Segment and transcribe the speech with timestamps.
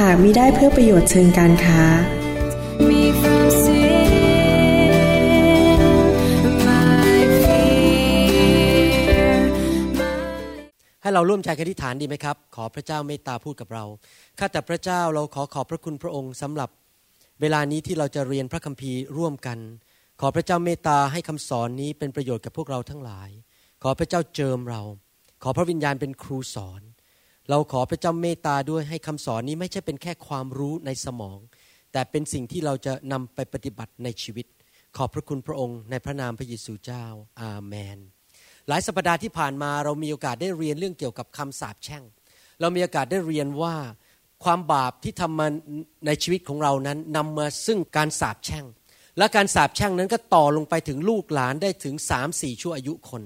[0.00, 1.82] หากมิได้เพื่อประโยชน์เชิงการค้า
[11.02, 13.84] ให้เราร่วมใจกันอธิษฐานดีไหมครับ ขอพระเจ้าเมตตาพูดกับเรา
[14.38, 16.70] ข้าแต่พระเจ้าเราขอขอบพระคุณพระองค์สำหรับ
[17.40, 19.58] เวลานี้ที่เราจะเรียนพระคัมภีร์ร่วมกัน
[20.20, 23.30] ขอพระเจ้าเมตตาให้คำสอนนี้เป็นประโยชน์กับพวกเราทั้งหลาย
[23.82, 24.82] ขอพระเจ้าเจิมเรา
[25.42, 26.82] ขอพระวิญญาณเป็นครูสอน
[27.50, 31.38] เราขอพระเจ้าเมตตาด้วยให้คำสอนนี้ไม่ใช่เป็นแค่ความรู้ในสมอง
[31.92, 34.46] แต่เป็นสิ่งที่เราจะนำไปปฏิบัติในชีวิต
[34.96, 37.04] ขอบพระคุณพระองค์ในพระนามพระเยซูเจ้า
[37.42, 37.98] อาเมน
[38.68, 42.04] หลายสัปดาห์ที่ผ่านมาเรามีโอกาสได้เรียนเรื่องเกี่ยวกับคํำสาปแช่ง
[42.60, 43.74] เรามีโอกาสได้เรียนว่า
[44.44, 45.46] ความบาปที่ทำมา
[46.06, 48.64] ในชีวิตของเรานั้นนำมาซึ่งการสาปแช่ง
[49.18, 53.22] และการสาปแช่งนั้นก็ต่อลงไปถึงลูกหลานได้ถึงสามสี่ชั่วอายุคน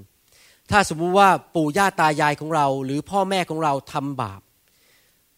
[0.70, 4.40] ถ้าสมมุติว่าปู่ย่าตายายของเรา หรือพ่อแม่ของเราทำบาป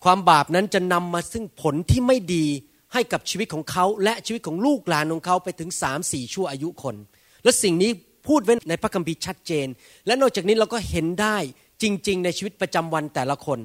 [0.05, 2.47] ความบาปนั้นจะนำมาซึ่งผลที่ไม่ดี
[2.93, 6.97] ให้กับชีวิตของเขาและชีวิตของลูกหลานของเขาไปถึงสามสี่ชั่วอายุคน
[7.45, 7.91] และสิ่งนี้
[8.29, 9.67] พูดไว้ในพระคัมภีร์ชัดเจน
[10.07, 11.37] และนอกจากนี้เราก็เห็นได้
[11.83, 13.59] จริง ๆ ในชีวิตประจำวันแต่ละคน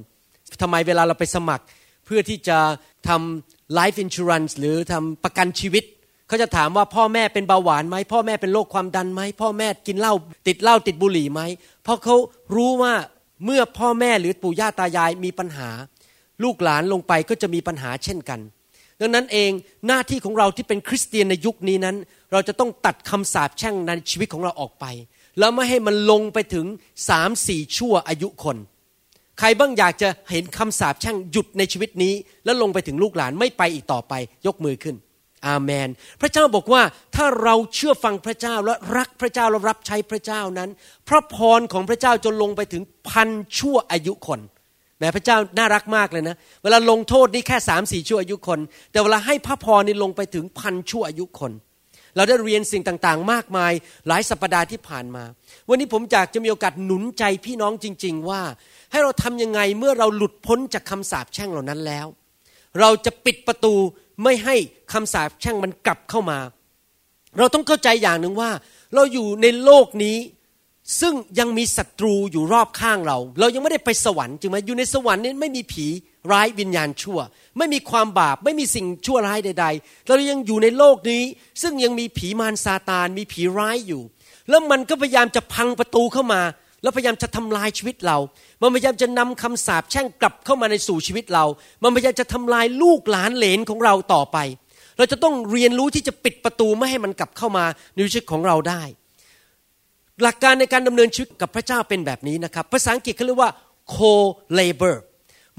[0.61, 1.65] ทำไมเวลาเราไปสมัคร
[2.05, 2.57] เพื่อที่จะ
[3.07, 5.83] ทำ life insurance หรือทำประกันชีวิต
[6.27, 10.13] เขาจะถามว่าพ่อแม่เป็นเบาหวานไหมพ่อแม่เป็นโรคความดันไหมพ่อแม่กินเหล้า
[10.47, 11.41] ติดเหล้าติดบุหรี่ไหม
[11.83, 12.15] เพราะเขา
[12.55, 12.93] รู้ว่า
[13.45, 15.69] เมื่อพ่อแม่หรือปู่ย่าตายายมีปัญหา
[16.43, 18.39] ลูกหลานลงไปก็จะมีปัญหาเช่นกัน
[19.01, 19.51] ดังนั้นเอง
[19.87, 21.95] หน้าที่ของเราที่เป็นคริสเตียนในยุคนี้นั้น
[22.31, 24.85] เราจะต้องตัดคำสาปแช่งในชีวิตของเราออกไป
[25.39, 26.65] แล้วไม่ให้มันลงไปถึง
[27.09, 28.57] สามสี่ชั่วอายุคน
[29.39, 32.13] ใครบ้างอยากจะเห็นคำสาปแช่งหยุดในชีวิตนี้
[32.45, 34.13] แล้วลงไปถึงลูกหลานไม่ไปอีกต่อไป
[34.47, 34.95] ยกมือขึ้น
[35.45, 35.89] อาเมน
[36.21, 36.81] พระเจ้าบอกว่า
[37.15, 40.69] ถ้าเราเชื่อฟังพระเจ้าและรักพระเจ้าและรับใช้พระเจ้านั้น
[41.09, 44.39] พระพรของพระเจ้าจะลงไปถึงพันชั่วอายุคน
[44.97, 48.59] แหมพระเจ้าน่ารักมากเลยนะ เวลาลงโทษนี่แค่สามสี่ชั่วอายุคน
[48.91, 51.53] แต่เวลาให้พระพรนี่ลงไปถึงพันชั่วอายุคน
[52.15, 53.71] เราได้เรียนสิ่งต่างๆ มากมาย
[54.07, 55.23] หลายสัปดาห์ที่ผ่านมา
[55.69, 58.41] วันนี้ผมอยากจะมีโอกาสหนุนใจพี่น้องจริง ๆ ว่า
[58.91, 62.07] ให้เราทำยังไงเมื่อเราหลุดพ้นจากคำสาปแช่งเหล่านั้นแล้ว
[62.79, 63.75] เราจะปิดประตู
[64.23, 64.55] ไม่ให้
[64.91, 66.39] คำสาปแช่งมันกลับเข้ามา
[67.37, 68.51] เราต้องเข้าใจอย่างหนึ่งว่า
[68.93, 70.17] เราอยู่ในโลกนี้
[71.01, 75.85] ซึ่งยังมีศัตรูอยู่รอบข้างเรา เรายังไม่ได้ไปสวรรค์จริงไหมอยู่ในสวรรค์นี้ไม่มีผี
[76.31, 77.19] ร้ายวิญญาณชั่ว
[77.57, 81.23] ไม่มีความบาปไม่มีสิ่งชั่วร้ายใด ๆ เรายังอยู่ในโลกนี้
[81.61, 84.01] ซึ่งยังมีผีมารซาตานมีผีร้ายอยู่
[84.49, 86.41] แล้วมันก็พยายามจะพังประตูเข้ามา
[86.83, 88.17] แล้วพยายามจะทำลายชีวิตเรา
[88.61, 91.45] มันพยายามจะนำคำสาปแช่งกลับเข้ามาในสู่ชีวิตเรา
[91.83, 94.37] มันพยายามจะทำลายลูกหลานเหลนของเราต่อไป
[94.97, 98.83] เราจะต้องเรียนรู้ที่จะปิดประตูไม่ให้มันกลับเข้ามาในชีวิตของเราได้
[100.21, 103.51] หลักการในการดำเนินชีวิตกับพระเจ้าเป็นแบบนี้นะครับ ภาษาอังกฤษเขาเรียกว่า
[103.95, 104.95] co-labor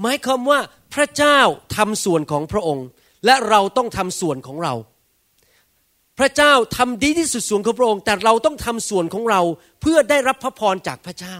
[0.01, 0.59] หมายความว่า
[0.93, 1.39] พระเจ้า
[1.77, 2.85] ทำส่วนของพระองค์
[3.25, 4.73] และเราต้องทำส่วนของเรา
[6.19, 9.41] พระเจ้าทำดีที่สุดส่วนของพระองค์ แต่เราต้องทำส่วนของเรา
[9.81, 11.37] เพื่อได้รับพระพรจากพระเจ้า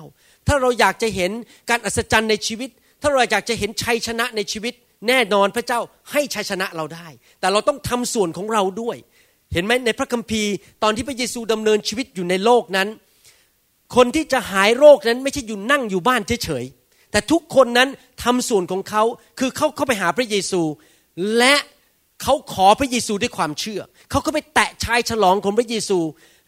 [0.48, 1.32] ถ้าเราอยากจะเห็น
[1.70, 2.70] การอัศจรรย์ในชีวิต
[3.02, 4.74] ถ้าเราอยากจะเห็นชัยชนะในชีวิต
[5.08, 5.80] แน่นอนพระเจ้า
[6.12, 7.08] ให้ชัยชนะเราได้
[7.40, 8.98] แต่เราต้องทำส่วนของเราด้วย
[9.54, 10.54] เห็นไหมในพระคัมภีร์
[10.84, 12.88] ตอนที่พระเยซูดำเนินชีวิตอยู่ในโลกนั้น
[13.96, 17.90] คนที่จะหายโรคนั้นไม่ใช่อยู่นั่งอยู่บ้านเฉยๆแต่ทุกคนนั้น
[18.24, 19.04] ทำส่วนของเขา
[19.40, 20.62] คือเขาเข้าไปหาพระเยซู
[21.38, 21.56] และ
[22.24, 23.82] เขาขอพระเยซูด้วยความเชื่อ
[24.12, 26.00] เขาก็ไปแตะชายฉลองของพระเยซู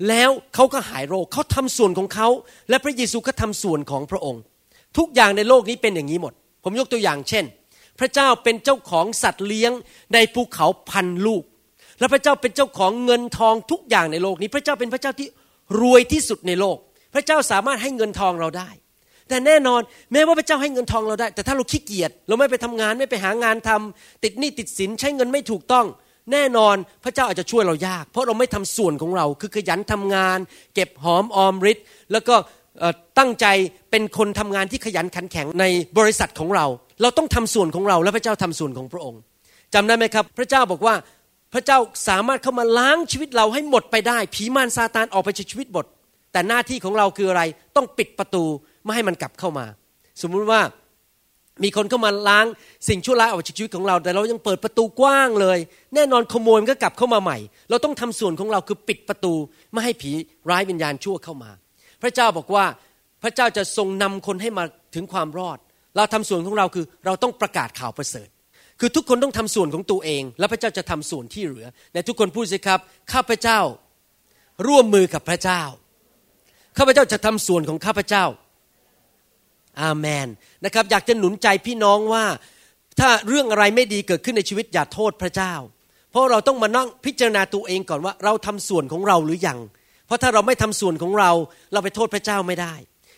[0.09, 2.27] แล้วเขาก็หายโรค เขาทำส่วนของเขา
[2.69, 4.41] และพระเยซูก็ทำส่วนของพระองค์
[4.97, 6.33] ทุกอย่างในโลกนี้เป็นอย่างนี้หมด
[6.63, 7.45] ผมยกตัวอย่างเช่น
[7.99, 9.71] พระเจ้าเป็นเจ้าของสัตว์เลี้ยง
[10.13, 11.43] ในภูเขาพันลูก
[11.99, 15.27] และพระเจ้าเป็นเจ้าของเงินทองทุกอย่างในโลกนี้ พระเจ้าเป็นพระเจ้าที่
[15.81, 16.77] รวยที่สุดในโลก
[17.13, 18.69] พระเจ้าสามารถให้เงินทองเราได้
[19.31, 19.81] แต่แน่นอน
[20.13, 25.85] แม้ว่าพระเจ้าให้เงินทองเราได้ แต่ถ้าเราขี้เกียจเราไม่ไปทำงานไม่ไปหางานทำติดหนี้ติดสินใช้เงินไม่ถูกต้อง
[26.31, 30.39] แน่นอนพระเจ้าอาจจะช่วยเรายาก เพราะเราไม่ทำส่วนของเรา คือขยันทำงาน
[30.75, 31.79] เก็บหอมออมริด
[32.11, 32.35] แล้วก็
[33.19, 33.45] ตั้งใจ
[33.91, 35.65] เป็นคนทำงานที่ขยันขันแข็งใน
[35.97, 36.65] บริษัทของเรา
[37.01, 39.21] เราต้องทำส่วนของเรา และพระเจ้าทำส่วนของพระองค์
[39.73, 40.95] จำได้ไหมครับ พระเจ้าบอกว่า
[41.53, 41.77] พระเจ้า
[42.07, 45.85] สามารถเข้ามาล้างชีวิตเราให้หมดไปได้ ผีมารซาตานออกไปจากชีวิตหมด
[46.31, 47.43] แต่หน้าที่ของเราคืออะไร
[47.75, 48.43] ต้องปิดประตู
[48.83, 49.65] ไม่ให้มันกลับเข้ามา
[50.21, 50.61] สมมุติว่า
[51.63, 52.45] มีคนเข้ามาล้าง
[52.89, 55.57] สิ่งชั่วร้ายออกจากชีวิตของเรา แต่เรายังเปิดประตูกว้างเลย
[55.95, 57.37] แน่นอนขโมยมันก็กลับเข้ามาใหม่
[57.69, 59.33] เราต้องทำส่วนของเราคือปิดประตู
[59.71, 60.11] ไม่ให้ผี
[60.49, 61.51] ร้ายวิญญาณชั่วเข้ามา
[62.01, 62.65] พระเจ้าบอกว่า
[63.23, 64.63] พระเจ้าจะทรงนำคนให้มา
[64.95, 65.57] ถึงความรอด
[65.95, 68.29] เราทำส่วนของเราคือเราต้องประกาศข่าวประเสริฐ
[68.79, 72.79] คือทุกคนต้องทำส่วนของตัวเอง แล้วพระเจ้าจะทำส่วนที่เหลือในทุกคนพูดสิครับ
[73.13, 73.59] ข้าพเจ้า
[74.67, 75.61] ร่วมมือกับพระเจ้า
[76.77, 78.23] ข้าพเจ้าจะทำส่วนของข้าพเจ้า
[79.79, 80.27] อาเมน
[80.65, 82.25] นะครับอยากจะหนุนใจพี่น้องว่า
[82.99, 85.53] ถ้าเรื่องอะไรไม่ดีเกิดขึ้นในชีวิตอย่าโทษพระเจ้า
[86.11, 89.59] เพราะเราต้องมานั่งพิจารณาตัวเองก่อนว่าเราทำส่วนของเราหรือยัง
[90.05, 91.31] เพราะถ้าเราไม่ทำส่วนของเรา
[91.73, 92.73] เราไปโทษพระเจ้าไม่ได้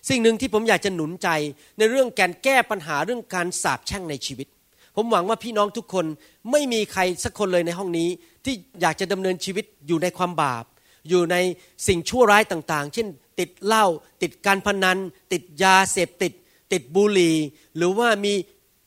[0.09, 1.29] สิ่งหนึ่งที่ผมอยากจะหนุนใจ
[1.77, 4.47] ในเรื่องการแก้ปัญหาเรื่องการสาปแช่งในชีวิต
[4.95, 6.05] ผมหวังว่าพี่น้องทุกคน
[6.51, 8.09] ไม่มีใครสักคนเลยในห้องนี้
[8.45, 10.63] ที่อยากจะดำเนินชีวิตอยู่ในความบาป
[11.09, 11.35] อยู่ใน
[11.87, 13.07] สิ่งชั่วร้ายต่างๆ เช่น
[13.39, 13.85] ติดเหล้า
[14.21, 14.97] ติดการพนัน
[15.33, 16.33] ติดยาเสพติด
[16.73, 17.35] ติดบุหรี่
[17.77, 18.33] หรือว่ามี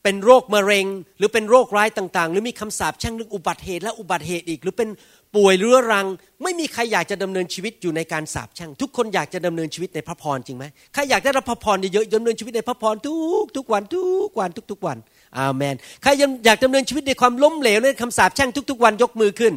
[0.03, 0.87] เป็นโรคมะเร็ง
[1.19, 4.89] หรือเป็นโรคร้ายต่างๆ หรือมีคำสาปแช่งเรื่องอุบัติเหตุและอุบัติเหตุอีก หรือเป็น
[5.37, 6.07] ป่วยเรื้อรัง
[6.43, 14.99] ไม่มีใครอยากจะดำเนินชีวิตอยู่ในการสาปแช่งทุกคนอยากจะดำเนินชีวิตในพระพรจริงไหมใครอยากได้รับพระพรเยอะๆดำเนินชีวิตในพระพรทุกทุกวันทุกวันทุกๆวัน
[15.39, 19.55] อาเมนใครยังอยากดำเนินชีวิตในความล้มเหลวในคำสาปแช่งทุก ๆ วันยกมือขึ้น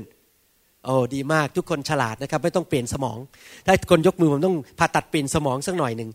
[0.86, 3.18] โอ้ดีมากทุกคนฉลาดนะครับ ไม่ต้องเปลี่ยนสมอง
[3.66, 6.10] ถ้าคนยกมือผมต้องผ่าตัดเปลี่ยนสมองสักหน่อยหนึ่ง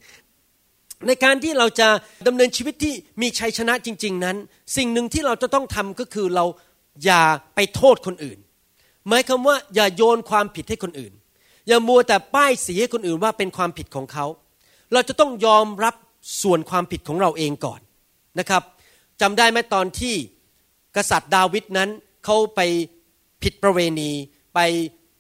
[1.08, 1.88] ในการที่เราจะ
[2.26, 4.36] ดำเนินชีวิตที่มีชัยชนะจริง ๆ นั้น
[4.76, 6.44] สิ่งหนึ่งที่เราจะต้องทำก็คือเรา
[7.04, 7.22] อย่า
[7.54, 8.38] ไปโทษคนอื่น
[9.08, 11.12] หมายความว่าอย่าโยนความผิดให้คนอื่น
[11.68, 14.26] อย่ามัวแต่ป้ายสีให้คนอื่นว่าเป็นความผิดของเขา
[14.92, 15.94] เราจะต้องยอมรับ
[16.42, 17.80] ส่วนความผิดของเราเองก่อน
[18.38, 18.62] นะครับ
[19.20, 20.14] จำได้ไหมตอนที่
[20.96, 21.90] กษัตริย์ดาวิดนั้น
[22.24, 22.60] เขาไป
[23.42, 24.10] ผิดประเวณี
[24.54, 24.60] ไป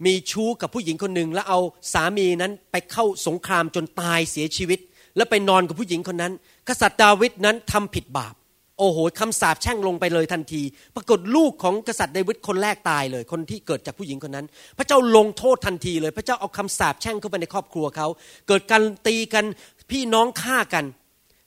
[0.06, 1.60] มีชู้กับผู้หญิงคนหนึ่งแล้วเอา
[1.92, 4.78] สามีนั้นไปเข้าสงครามจนตายเสียชีวิต
[5.16, 6.32] แล้วไปนอนกับผู้หญิงคนนั้น
[6.68, 8.34] กษัตริย์ดาวิดนั้นทำผิดบาป
[8.78, 10.62] โอ้โหคำสาปแช่งลงไปเลยทันที
[10.94, 14.46] ปรากฏลูกของกษัตริย์ดาวิดคนแรกตายเลย คนที่เกิดจากผู้หญิงคนนั้น
[14.78, 18.06] พระเจ้าลงโทษทันทีเลย พระเจ้าเอาคำสาปแช่งเข้าไปในครอบครัวเขา
[18.48, 19.44] เกิดการตีกัน
[19.90, 20.84] พี่น้องฆ่ากัน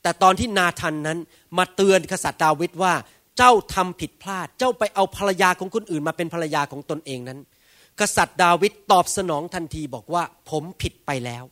[0.03, 1.19] แต่ตอนที่นาธันนั้น
[1.57, 2.93] มาเตือนกษัตริย์ดาวิดว่า
[3.37, 7.39] เจ้าทำผิดพลาด เจ้าไปเอาภรรยาของคนอื่นมาเป็นภรรยาของตนเองนั้น
[7.99, 11.43] กษัตริย์ดาวิดตอบสนองทันทีบอกว่าผมผิดไปแล้ว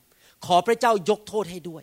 [0.46, 1.82] ขอพระเจ้ายกโทษให้ด้วย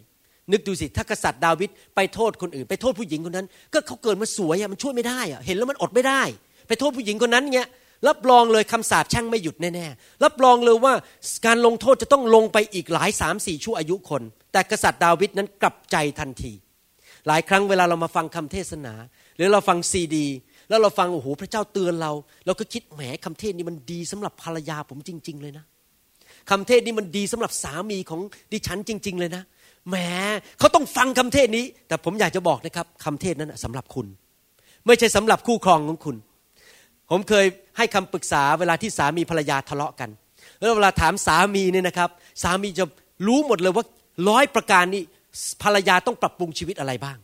[0.51, 6.21] นึกดูสิถ้ากษัตริย์ดาวิดไปโทษคนอื่น ไปโทษผู้หญิงคนนั้น ก็เขาเกิดมาสวยอะมันช่วยไม่ได้อะเห็นแล้วมันอดไม่ได้
[6.67, 7.69] ไปโทษผู้หญิงคนนั้นเงี้ย
[8.07, 10.93] รับรองเลยคำสาปแช่งไม่หยุดแน่ๆรับรองเลยว่า
[11.45, 16.51] การลงโทษจะต้องลงไปอีกหลายสามสี่ชั่วอายุคน แต่กษัตริย์ดาวิดนั้นกลับใจทันที
[17.27, 18.93] หลายครั้งเวลาเรามาฟังคำเทศนา
[19.35, 20.27] หรือเราฟังซีดี
[20.69, 22.11] แล้วเราฟังโอ้โหพระเจ้าเตือนเรา
[22.45, 25.65] เราก็คิดแหมคำเทศนี้มันดีสำหรับภรรยาผมจริง ๆ เลยนะ
[26.49, 29.43] คำเทศนี้มันดีสำหรับสามีของดิฉันจริง ๆ เลยนะ
[29.89, 29.95] แหม
[30.59, 34.07] เขาต้องฟังคำเทศนี้ แต่ผมอยากจะบอกนะครับคำเทศนั้นนะสำหรับคุณ
[34.85, 36.15] ไม่ใช่สำหรับคู่ครองของคุณ
[37.11, 37.45] ผมเคย
[37.77, 40.09] ให้คำปรึกษาเวลาที่สามีภรรยาทะเลาะกัน
[40.57, 42.09] แล้วเวลาถามสามีเนี่ยนะครับ
[42.43, 42.85] สามีจะ
[43.27, 43.85] รู้หมดเลยว่า
[44.29, 45.01] ร้อยประการนี้
[45.63, 47.17] ภรรยาต้องปรับปรุงชีวิตอะไรบ้าง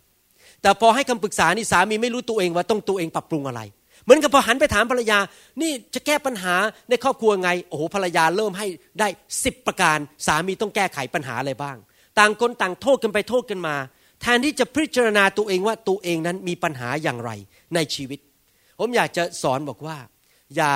[0.61, 3.61] แต่พอให้คำปรึกษานี่สามีไม่รู้ตัวเองว่าต้องตัวเองปรับปรุงอะไร
[4.03, 5.19] เหมือนกับพอหันไปถามภรรยา
[5.61, 6.55] นี่จะแก้ปัญหา
[6.89, 8.67] ในครอบครัวไง โอ้โหภรรยาเริ่มให้
[8.99, 9.07] ได้
[9.43, 9.97] สิบประการ
[10.27, 11.77] สามีต้องแก้ไขปัญหาอะไรบ้าง
[12.19, 13.75] ต่างคนต่างโทษกันไปโทษกันมา
[14.21, 17.31] แทนที่จะพิจารณาตัวเองว่าตัวเองนั้นมีปัญหาอย่างไร
[17.75, 18.19] ในชีวิต
[18.79, 19.97] ผมอยากจะสอนบอกว่า
[20.55, 20.71] อย่า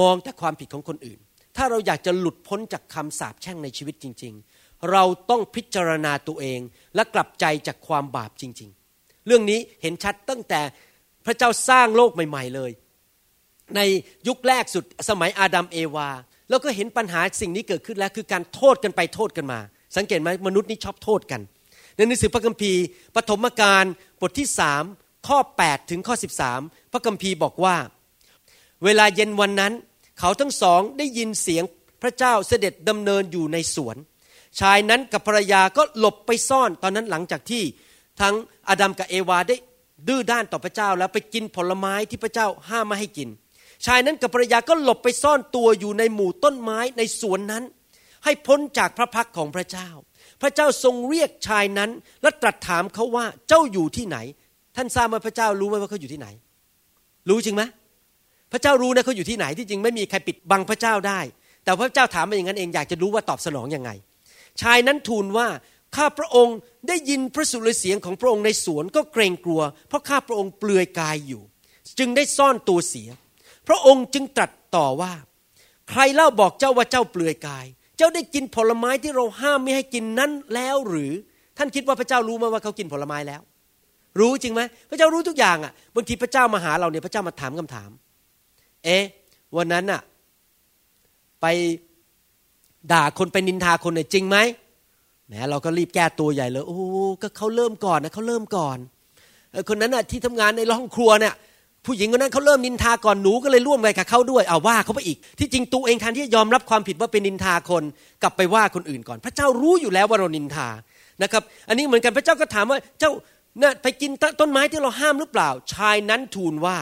[0.00, 1.18] มองแต่ความผิดของคนอื่น
[1.56, 6.60] ถ้าเราอยากจะหลุดพ้นจากคำสาปแช่งในชีวิตจริง ๆ เราต้องพิจารณาตัวเอง
[6.94, 10.60] และกลับใจจากความบาปจริง ๆ เรื่องนี้เห็นชัดตั้งแต่
[11.26, 12.70] พระเจ้าสร้างโลกใหม่ ๆเลย
[13.76, 13.80] ใน
[14.28, 16.08] ยุคแรกสุดสมัยอาดัมเอวา
[16.48, 19.60] แล้วก็เห็นปัญหาสิ่งนี้เกิดขึ้นแล้วคือการโทษกันไปโทษกันมา
[19.96, 21.40] สังเกตไหมมนุษย์นี่ชอบโทษกัน
[21.96, 22.82] ในหนังสือพระคัมภีร์
[23.14, 23.84] ปฐมกาล
[24.20, 24.82] บทที่สาม
[25.28, 26.14] ข้อ 8 ถึงข้อ
[26.52, 27.76] 13 พระคัมภีร์บอกว่า
[28.84, 29.72] เวลาเย็นวันนั้น
[30.18, 31.64] เขาทั้งสองได้ยินเสียง
[32.02, 33.96] พระเจ้าเสด็จดำเนินอยู่ในสวน
[34.60, 37.62] ชายนั้นกับภรรยาก็หลบไปซ่อนตอนนั้นหลังจากที่
[38.20, 38.34] ทั้ง
[38.68, 39.56] อาดัมกับเอวาได้
[40.08, 43.28] ดื้อด้านต่อพระเจ้าแล้วไปกินผลไม้ที่พระเจ้าห้ามไม่ให้กิน
[43.86, 47.64] ชายนั้นกับภรรยาก็หลบไปซ่อนตัวอยู่ในหมู่ต้นไม้ในสวนนั้น
[48.26, 49.88] ให้พ้นจากพระพักของพระเจ้า
[50.42, 51.90] พระเจ้าทรงเรียกชายนั้น
[52.22, 54.18] และตรัสถามเขาว่าเจ้าอยู่ที่ไหน
[54.76, 56.28] ท่านทราบไหมพระเจ้ารู้ไหมว่าเขาอยู่ที่ไหน
[57.28, 57.62] รู้จริงไหม
[58.52, 61.20] พระเจ้ารู้นะเขาอยู่ที่ไหนที่จริงไม่มีใครปิดบังพระเจ้าได้
[61.64, 63.90] แต่พระเจ้าถามมาอย่างนั้นเองอยากจะรู้ว่าตอบสนองยังไง
[64.62, 65.48] ชายนั้นทูลว่า
[65.96, 66.56] ข้าพระองค์
[66.88, 71.42] ได้ยินพระสุรเสียงของพระองค์ในสวนก็เกรงกลัว เพราะข้าพระองค์เปลือยกายอยู่
[71.98, 73.08] จึงได้ซ่อนตัวเสีย
[73.68, 75.12] พระองค์จึงตรัสต่อว่า
[75.90, 81.12] ใครเล่าบอกเจ้าว่าเจ้าเปลือยกาย เจ้าได้กินผลไม้ที่เราห้ามไม่ให้กินนั้นแล้วหรือ
[81.58, 83.40] ท่านคิดว่าพระเจ้ารู้ไหมว่าเขากินผลไม้แล้ว
[84.20, 84.60] รู้จริงไหม
[84.90, 87.90] พระเจ้ารู้ทุกอย่างอะบางทีพระเจ้ามาหาเราเนี่ยพระเจ้ามาถามคำถาม
[88.84, 89.04] เอ๊ะ
[89.56, 90.00] วันนั้นอะ
[91.40, 91.46] ไป
[92.92, 94.36] ด่าคนไปนินทาคนเนี่ยจริงไหม
[95.26, 96.78] แหมเราก็รีบแก้ตัวใหญ่เลย โอ้
[97.22, 98.78] ก็เขาเริ่มก่อนนะเขาเริ่มก่อน
[99.68, 101.34] คนนั้นอะที่ทำงานในห้องครัวเนี่ย
[101.86, 107.82] ผู้หญิงคนนั้นเขาเริ่มนินทาก่อนหนูก็เลยร่วมไปกับเขาด้วยเอาว่าเขาไปอีก ที่จริงตัวเองแทนที่จะยอมรับความผิดว่าเป็นนินทาคน
[108.22, 110.68] กลับไปว่าคนอื่นก่อน พระเจ้ารู้อยู่แล้วว่าเรานินทา
[111.22, 113.10] นะครับ อันนี้เหมือนกันพระเจ้าก็ถามว่าเจ้า
[113.62, 116.78] น่ะไปกินต้นไม้ที่เราห้ามหรือเปล่า ชายนั้นทูลว่า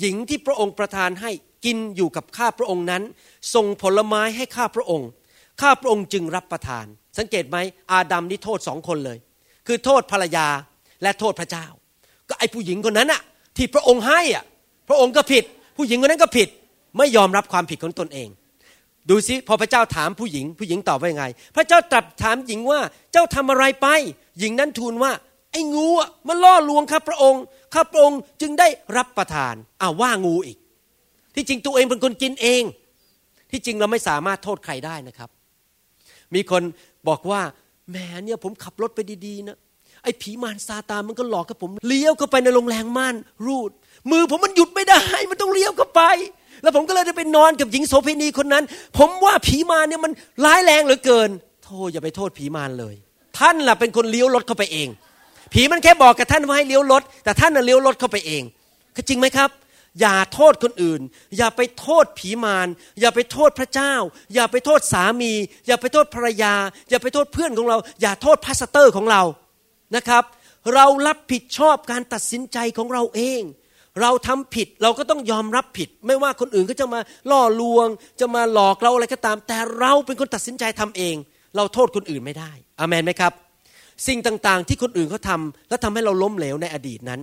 [0.00, 1.30] หญิงที่พระองค์ประทานให้
[1.64, 3.02] กินอยู่กับข้าพระองค์นั้น
[3.54, 5.08] ส่งผลไม้ให้ข้าพระองค์
[5.60, 6.86] ข้าพระองค์จึงรับประทาน
[7.18, 7.56] สังเกตไหม
[7.92, 9.18] อาดัมนี่โทษสองคนเลย
[9.66, 10.46] คือโทษภรรยา
[11.02, 11.66] และโทษพระเจ้า
[12.28, 13.22] ก็ไอ้ผู้หญิงคนนั้นอะ
[13.56, 14.44] ที่พระองค์ให้อะ
[14.88, 15.44] พระองค์ก็ผิด
[15.76, 16.48] ผู้หญิงคนนั้นก็ผิด
[16.98, 18.28] ไม่ยอมรับความผิดของตนเอง
[19.10, 22.80] ดูสิพอพระเจ้าถามผู้หญิง ผู้หญิงตอบว่ายังไง พระเจ้าตรัสถามหญิงว่า
[23.12, 23.86] เจ้าทำอะไรไป
[24.38, 25.12] หญิงนั้นทูลว่า
[25.52, 25.88] ไอ้งู
[26.28, 27.42] มันล่อลวงข้าพระองค์
[27.74, 30.58] ข้าพระองค์จึงได้รับประทานอ้าวว่างูอีก
[31.34, 32.62] ที่จริงตัวเองเป็นคนกินเอง
[33.50, 35.30] ที่จริงเราไม่สามารถโทษใครได้นะครับ
[36.34, 36.62] มีคน
[37.08, 37.40] บอกว่า
[37.90, 39.58] แหมเนี่ยผมขับรถไปดีๆนะ
[40.06, 43.14] ไอ้ผีมารซาตานมันก็หลอกกับผม เลี้ยวเข้าไปในโรงแรมม่าน
[43.46, 43.70] รูด
[44.10, 46.02] มือผมมันหยุดไม่ได้ มันต้องเลี้ยวเข้าไป
[46.62, 48.64] แล้วผมก็เลยได้ไปนอนกับหญิงโสเภณีคนนั้น
[48.98, 50.12] ผมว่าผีมารเนี่ยมัน
[50.44, 51.30] ร้ายแรงเหลือเกิน
[51.64, 52.94] โทษอย่าไปโทษผีมารเลย
[53.38, 54.88] ท่านล่ะเป็นคนเลี้ยวรถเข้าไปเอง
[55.52, 58.42] ผีมันแค่บอกกับท่านว่าให้เลี้ยวรถ แต่ท่านน่ะเลี้ยวรถเข้าไปเอง
[58.96, 59.50] ก็จริงไหมครับ
[60.00, 61.00] อย่าโทษคนอื่น
[61.38, 62.68] อย่าไปโทษผีมาร
[63.00, 63.94] อย่าไปโทษพระเจ้า
[64.34, 65.32] อย่าไปโทษสามี
[65.66, 66.54] อย่าไปโทษภรรยา
[66.90, 69.22] อย่าไปโทษเพื่อนของเรา อย่าโทษ pastor ของเรา
[69.94, 70.24] นะครับ
[70.74, 73.40] เรารับผิดชอบการตัดสินใจของเราเอง
[74.00, 77.00] เราทำผิดเราก็ต้องยอมรับผิด ไม่ว่าคนอื่นก็จะมา
[77.30, 77.88] ล่อลวง
[78.20, 81.16] จะมาหลอกเราอะไรก็ตาม แต่เราเป็นคนตัดสินใจทำเอง
[81.56, 83.32] เราโทษคนอื่นไม่ได้อเมนไหมครับ
[84.06, 87.20] สิ่งต่างๆ ที่คนอื่นเขาทำแล้วทำให้เราล้มเหลวในอดีตนั้น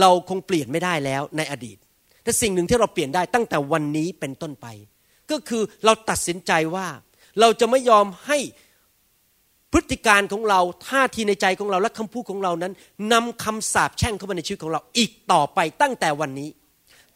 [0.00, 1.76] เราคงเปลี่ยนไม่ได้แล้วในอดีต
[2.24, 4.66] แต่สิ่งหนึ่งที่เราเปลี่ยนได้ตั้งแต่วันนี้เป็นต้นไป
[5.30, 6.86] ก็คือเราตัดสินใจว่า
[7.40, 8.38] เราจะไม่ยอมให้
[9.72, 12.72] พฤติการของเราท่าทีในใจของเราและคำพูดของเรานั้น
[13.12, 16.48] นำคำสาปแช่งเข้ามาในชีวิตของเราอีกต่อไปตั้งแต่วันนี้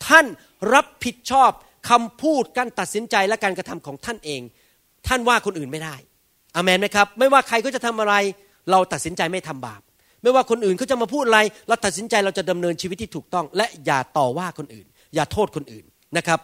[0.07, 0.27] ท่าน
[0.75, 1.51] รับผิดชอบ
[1.91, 4.41] คำพูดการตัดสินใจและการกระทำของท่านเอง
[5.07, 5.97] ท่านว่าคนอื่นไม่ได้
[6.57, 8.15] อเมนไหมครับ ไม่ว่าใครก็จะทำอะไร
[8.71, 9.83] เราตัดสินใจไม่ทำบาป
[10.23, 15.85] ไม่ว่าคนอื่นเขาจะมาพูดอะไร เราตัดสินใจเราจะดำเนินชีวิตที่ถูกต้อง และอย่าต่อว่าคนอื่น อย่าโทษคนอื่น
[16.17, 16.41] นะครับ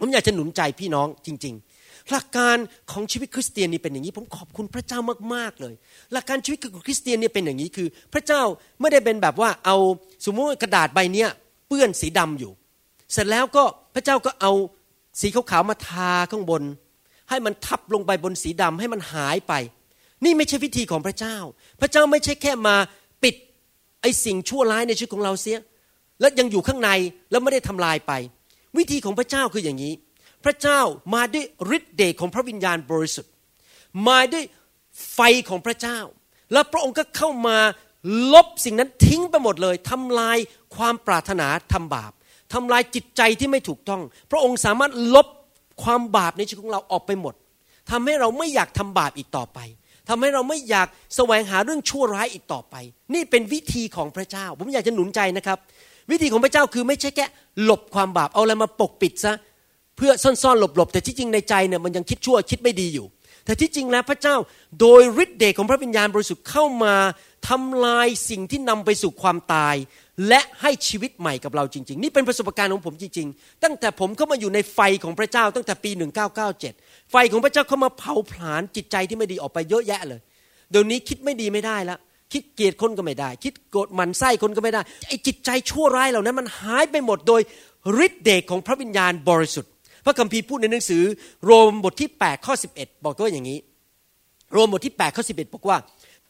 [0.00, 1.67] ผมอยากจะหนุนใจพี่น้องจริง ๆ
[2.10, 2.56] หลักการ
[2.92, 4.98] ของชีวิตคริสเตียนนี่เป็นอย่างนี้ ผมขอบคุณพระเจ้า
[5.34, 5.74] มากๆเลย
[6.12, 8.42] หลักการชีวิตของคริสเตียนเนี่ยเป็นอย่างนี้คือ พระเจ้า
[8.80, 9.76] ไม่ได้เป็นแบบว่าเอา
[10.24, 11.28] สมมติกระดาษใบเนี้ย
[11.68, 12.52] เปื้อนสีดำอยู่
[13.12, 14.52] เสร็จแล้วก็พระเจ้าก็เอา
[15.20, 16.62] สีขาวๆมาทาข้างบน
[17.28, 19.52] ให้มันทับลงไปบนสีดำให้มันหายไป
[20.24, 21.36] นี่ไม่ใช่วิธีของพระเจ้า
[21.80, 22.76] พระเจ้าไม่ใช่แค่มา
[23.22, 23.34] ปิด
[24.02, 25.58] ไอสิ่งชั่วร้ายในชีวิตของเราเสีย
[26.20, 26.90] และยังอยู่ข้างใน
[27.30, 28.12] แล้วไม่ได้ทำลายไป
[28.78, 29.92] วิธีของพระเจ้าคืออย่างนี้
[30.48, 30.80] ระเจ้า
[31.14, 31.44] มาด้วย
[31.76, 33.32] ฤทธิ์เดชของพระวิญญาณบริสุทธิ์
[34.08, 34.44] มาด้วย
[35.14, 35.98] ไฟของพระเจ้า
[36.52, 37.58] แล้วพระองค์ก็เข้ามา
[38.32, 40.38] ลบสิ่งนั้นทิ้งไปหมดเลยทำลาย
[40.76, 42.12] ความปรารถนาทำบาป
[42.52, 45.26] ทำลายจิตใจที่ไม่ถูกต้อง พระองค์สามารถลบ
[45.82, 47.34] ความบาปในชีวิตของเราออกไปหมด
[47.90, 49.58] ทำให้เราไม่อยากทำบาปอีกต่อไป
[50.08, 52.74] ทำให้เราไม่อยากแสวงหาเรื่องชั่วร้ายอีกต่อไป
[53.14, 55.58] นี่เป็นวิธีของพระเจ้า ผมอยากจะหนุนใจนะครับ
[56.10, 57.26] วิธีของพระเจ้าคือไม่ใช่แค่
[57.62, 59.34] หลบความบาปเอาอะไรมาปกปิดซะ
[59.98, 63.06] เพื่อซ่อนๆหลบๆ แต่ที่จริงในใจเนี่ยมันยังคิดชั่วคิดไม่ดีอยู่
[63.44, 64.36] แต่ที่จริงแล้วพระเจ้า
[64.80, 66.94] โดยฤทธิ์เดชของพระวิญญาณบริสุทธิ์เข้ามา
[67.48, 69.76] ทำลายสิ่งที่นำไปสู่ความตาย
[70.28, 75.90] และให้ชีวิตใหม่กับเราจริง ๆ นี่เป็นประสบการณ์ของผมจริง ๆ ตั้งแต่ผมเข้ามาอยู่ในไฟของพระเจ้าตั้งแต่ปี
[76.50, 80.20] 1997 ไฟของพระเจ้าเข้ามาเผาผลาญจิตใจที่ไม่ดีออกไปเยอะแยะเลย
[80.70, 81.98] เดี๋ยวนี้คิดไม่ดีไม่ได้ล้ว
[82.32, 87.42] คิดเกลียดคนก็ไม่ได้ คิดโกรธมันไส้คนก็ไม่ได้ไอ้จิตใจชั่วร้ายเหล่านั้นมันหายไปหมดโดย
[88.06, 89.72] ฤทธิ์เดชของพระวิญญาณบริสุทธิ์
[90.08, 91.02] ระคัมภีร์พูดในหนังสือ
[91.44, 93.58] โรมบทที่8ข้อ11 บอกว่าอย่างนี้
[94.52, 95.78] โรมบทที่8ข้อ11 บอกว่า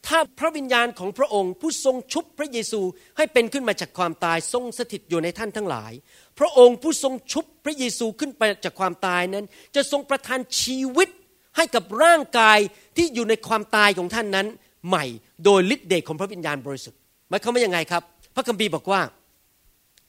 [0.07, 2.81] ถ้าพระวิญญาณของพระองค์ผู้ทรงชุบพระเยซู
[3.17, 5.93] ให้เป็นขึ้นมาจากความตายทรงสถิตอยู่ในท่านทั้งหลาย
[6.39, 9.45] พระองค์ผู้ทรงชุบพระเยซูขึ้นไปจากความตายนั้น
[9.77, 11.09] จะทรงประทานชีวิต
[11.57, 12.59] ให้กับร่างกาย
[12.97, 14.47] ที่อยู่ในความตายของท่านนั้น
[14.89, 15.05] ใหม่
[15.45, 18.03] โดยฤทธิ์เดชของพระวิญญาณบริสุทธิ์หมายความว่ายังไงครับ
[18.35, 19.01] พระคัมภีร์บอกว่า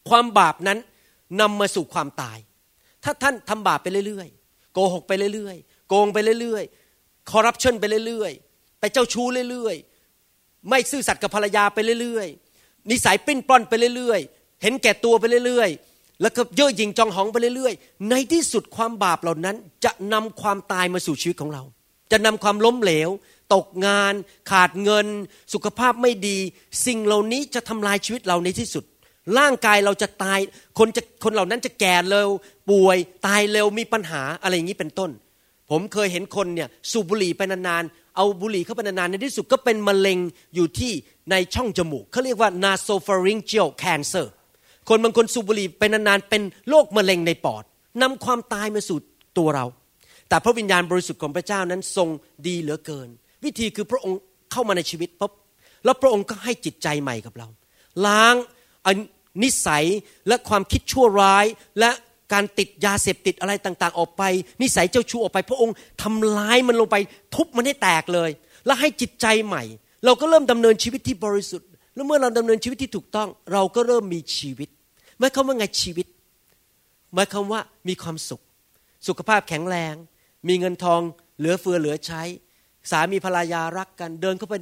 [0.09, 0.77] ความบาปนั้น
[1.41, 2.37] นำมาสู่ความตาย
[3.03, 21.63] ถ้าท่านทำบาปไปเรื่อยๆ โกหกไปเรื่อยๆ โกงไปเรื่อยๆ คอร์รัปชันไปเรื่อยๆ ไปเจ้าชู้เรื่อยๆ ไม่ซื่อสัตย์กับภรรยาไปเรื่อยๆ นิสัยปิ้นปล้อนไปเรื่อยๆ เห็นแก่ตัวไปเรื่อยๆ แล้วก็เย่อหยิ่งจองหองไปเรื่อยๆ ในที่สุดความบาปเหล่านั้นจะนำความตายมาสู่ชีวิตของเรา
[22.11, 23.09] จะนำความล้มเหลว
[23.53, 24.13] ตกงาน
[24.51, 25.07] ขาดเงิน
[25.53, 26.37] สุขภาพไม่ดี
[26.85, 28.83] สิ่งเหล่านี้จะทำลายชีวิตเราในที่สุด
[29.37, 30.39] ร่างกายเราจะตาย
[30.79, 32.29] คนจะคนเหล่านั้นจะแก่เร็ว
[32.69, 35.11] ป่วย ตายเร็วมีปัญหาอะไรอย่างนี้เป็นต้น
[35.69, 40.19] ผมเคยเห็นคนเนี่ยสูบบุหรี่ไปนานๆเอาบุหรี่เข้าไปนานๆในที่สุดก็เป็นมะเร็ง
[40.55, 40.93] อยู่ที่
[41.31, 44.27] ในช่องจมูกเขาเรียกว่า nasopharyngeal cancer
[44.89, 47.63] คนบางคนสูบบุหรี่ไปนานๆเป็นโรคมะเร็งในปอด
[48.01, 48.97] นำความตายมาสู่
[49.37, 49.65] ตัวเรา
[50.29, 52.09] แต่พระวิญญาณบริสุทธิ์ของพระเจ้านั้นทรง
[52.47, 53.09] ดีเหลือเกิน
[53.45, 54.19] วิธีคือพระองค์
[54.51, 55.33] เข้ามาในชีวิตปุ๊บ
[55.85, 57.47] แล้วพระองค์ก็ให้จิตใจใหม่กับเรา
[58.05, 58.35] ล้าง
[59.43, 59.85] นิสัย
[60.27, 61.45] และความคิดชั่วร้าย
[61.79, 61.91] และ
[62.33, 64.23] การติดยาเสพติดอะไรต่าง ๆ ออกไป
[64.61, 66.97] นิสัยเจ้าชู้ออกไป พระองค์ทำร้ายมันลงไป
[67.35, 68.29] ทุบมันให้แตกเลย
[68.65, 69.63] แล้วให้จิตใจใหม่
[70.05, 74.69] เราก็เริ่มดำเนินชีวิตที่บริสุทธิ์ แล้วเมื่อเราดำเนินชีวิตที่ถูกต้อง เราก็เริ่มมีชีวิต
[75.19, 76.07] หมายความว่าไงชีวิต
[77.13, 78.41] หมายความว่ามีความสุข
[79.07, 79.95] สุขภาพแข็งแรง
[80.47, 81.01] มีเงินทอง
[81.37, 82.23] เหลือเฟือเหลือใช้
[82.91, 84.55] สามีภรรยารักกัน เดินเข้าไป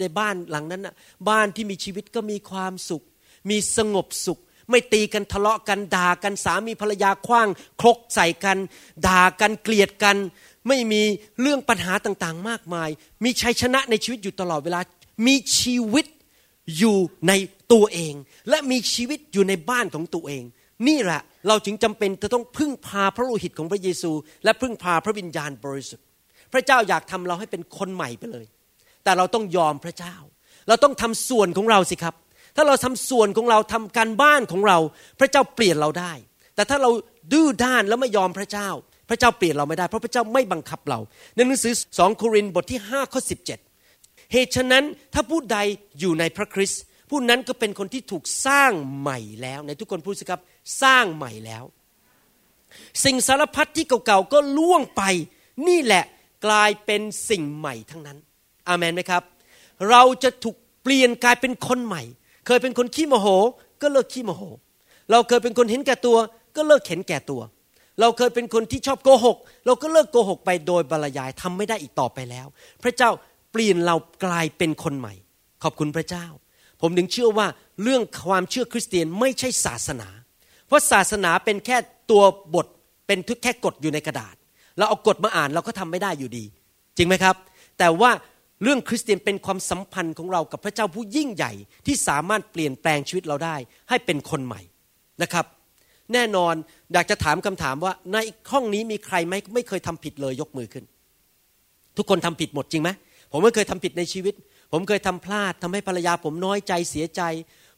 [0.00, 0.94] ในบ้านหลังนั้นนะ
[1.28, 3.02] บ้านที่มีชีวิตก็มีความสุข
[3.50, 4.40] มีสงบสุข
[4.70, 7.48] ไม่ตีกันทะเลาะกันด่ากันสามีภรรยาคว้าง
[7.80, 8.58] ครกใส่กัน
[9.06, 10.16] ด่ากันเกลียดกัน
[10.68, 11.02] ไม่มี
[11.40, 12.88] เรื่องปัญหาต่างๆ มากมาย
[13.24, 14.80] มีชัยชนะในชีวิตอยู่ตลอดเวลา
[15.26, 16.06] มีชีวิต
[16.78, 17.32] อยู่ใน
[17.72, 18.14] ตัวเอง
[18.48, 20.44] และมีชีวิตอยู่ในบ้านของตัวเอง
[20.88, 24.12] นี่แหละเราจึงจำเป็นจะต้องพึ่งพาพระโลหิตของพระเยซู
[24.44, 26.06] และพึ่งพาพระวิญญาณบริสุทธิ์
[26.52, 28.46] พระเจ้าอยากทำเราให้เป็นคนใหม่ไปเลย
[29.04, 30.14] แต่เราต้องยอมพระเจ้า
[30.68, 32.14] เราต้องทำส่วนของเราสิครับ
[32.58, 34.78] ถ้าเราทำส่วนของเราทำการบ้านของเรา
[35.20, 36.12] พระเจ้าเปลี่ยนเราได้
[36.54, 36.90] แต่ถ้าเรา
[37.32, 38.68] ดื้อด้านแล้วไม่ยอมพระเจ้า
[39.08, 41.00] พระเจ้าเปลี่ยนเราไม่ได้ เพราะพระเจ้าไม่บังคับเรา
[41.34, 43.20] ในหนังสือสองโครินธ์บทที่5ข้อ
[43.76, 44.84] 17 เหตุฉะนั้น
[45.14, 45.58] ถ้าผู้ใด
[46.00, 50.40] อยู่ในพระคริสต์ผู้นั้นก็เป็นคนที่ถูกสร้างใหม่แล้วในทุกคนพูดสิครับ
[50.82, 51.64] สร้างใหม่แล้ว
[53.04, 55.02] สิ่งสารพัดที่เก่าๆก็ล่วงไป
[55.68, 56.04] นี่แหละ
[56.46, 58.18] กลายเป็นสิ่งใหม่ทั้งนั้น
[58.68, 59.22] อาเมนไหมครับ
[59.90, 62.02] เราจะถูกเปลี่ยนกลายเป็นคนใหม่
[62.48, 63.26] เคยเป็นคนขี้โมโห
[63.82, 64.42] ก็เลิกขี้โมโห
[65.10, 66.16] เราเคยเป็นคนเห็นแก่ตัว
[66.56, 67.40] ก็เลิกเห็นแก่ตัว
[68.00, 72.46] เราเคยเป็นคนที่ชอบโกหก เราก็เลิกโกหกไปโดยบรรยายทำไม่ได้อีกต่อไปแล้ว
[72.82, 73.10] พระเจ้า
[73.52, 75.14] เปลี่ยนเรากลายเป็นคนใหม่
[75.62, 76.26] ขอบคุณพระเจ้า
[76.80, 77.46] ผมถึงเชื่อว่า
[77.82, 80.08] เรื่องความเชื่อคริสเตียนไม่ใช่ศาสนา
[80.66, 81.76] เพราะศาสนาเป็นแค่
[82.10, 82.22] ตัว
[82.54, 82.66] บท
[83.06, 84.34] เป็นทุกแค่กฎอยู่ในกระดาษ
[84.76, 86.44] เราเอากฎมาอ่านเราก็ทำไม่ได้อยู่ดี
[86.96, 87.36] จริงไหมครับ
[87.78, 88.10] แต่ว่า
[88.62, 91.52] เรื่องคริสเตียนเป็นความสัมพันธ์ของเรากับพระเจ้าผู้ยิ่งใหญ่
[91.86, 93.56] ที่สามารถเปลี่ยนแปลงชีวิตเราได้
[93.88, 94.60] ให้เป็นคนใหม่
[95.22, 95.46] นะครับ
[96.12, 96.54] แน่นอน
[96.92, 98.16] อยากจะถามคำถามว่าใน
[98.52, 100.84] ห้องนี้มีใครไหมไม่เคยทำผิดเลยยกมือขึ้น
[101.96, 102.90] ทุกคนทำผิดหมดจริงไหม
[103.32, 104.34] ผมไม่เคยทำผิดในชีวิต
[104.72, 107.22] ผมเคยทำพลาดทำให้ภรรยาผมน้อยใจเสียใจ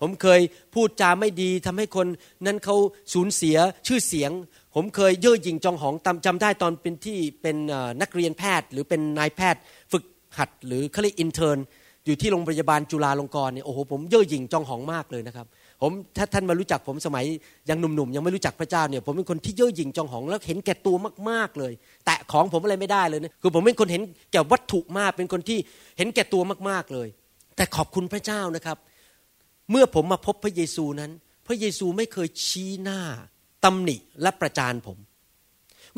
[0.00, 0.40] ผมเคย
[0.74, 2.06] พูดจาไม่ดีทำให้คน
[2.46, 2.76] นั้นเขา
[3.14, 4.30] สูญเสียชื่อเสียง
[4.74, 5.94] ผมเคยเย่อหยิ่งจองหอง
[6.26, 7.56] จำได้ตอนเป็นที่เป็น
[8.00, 9.60] นักเรียนแพทย์ หรือเป็นนายแพทย์
[9.92, 10.04] ฝึก
[10.38, 11.58] หัดหรือเขาเรียกอินเทอร์น
[12.06, 15.46] อยู่ที่โรงพยาบาลจุฬาลงกรณ์เนี่ยโอ้โหผมเย่อหยิ่งจองหองมากเลยนะครับ
[15.82, 17.24] ผมถ้าท่านมารู้จักผมสมัย
[17.68, 20.96] ยังหนุ่มๆยังไม่รู้จักพระเจ้าเนี่ยผมเป็นคนที่เย่อหยิ่งจองหองแล้วเห็นแก่ตัว
[21.30, 21.72] มากๆเลย
[22.06, 25.58] แตะของผมอะไรไม่ได้เลยนะคือผมเป็นคนเห็นแก่วัตถุมาก เป็นคนที่
[25.98, 27.08] เห็นแก่ตัวมากๆเลย
[27.56, 28.76] แต่ขอบคุณพระเจ้านะครับ
[29.70, 31.10] เมื่อผมมาพบพระเยซูนั้น
[31.46, 33.00] พระเยซูไม่เคยชี้หน้า
[33.64, 34.98] ตำหนิและประจานผม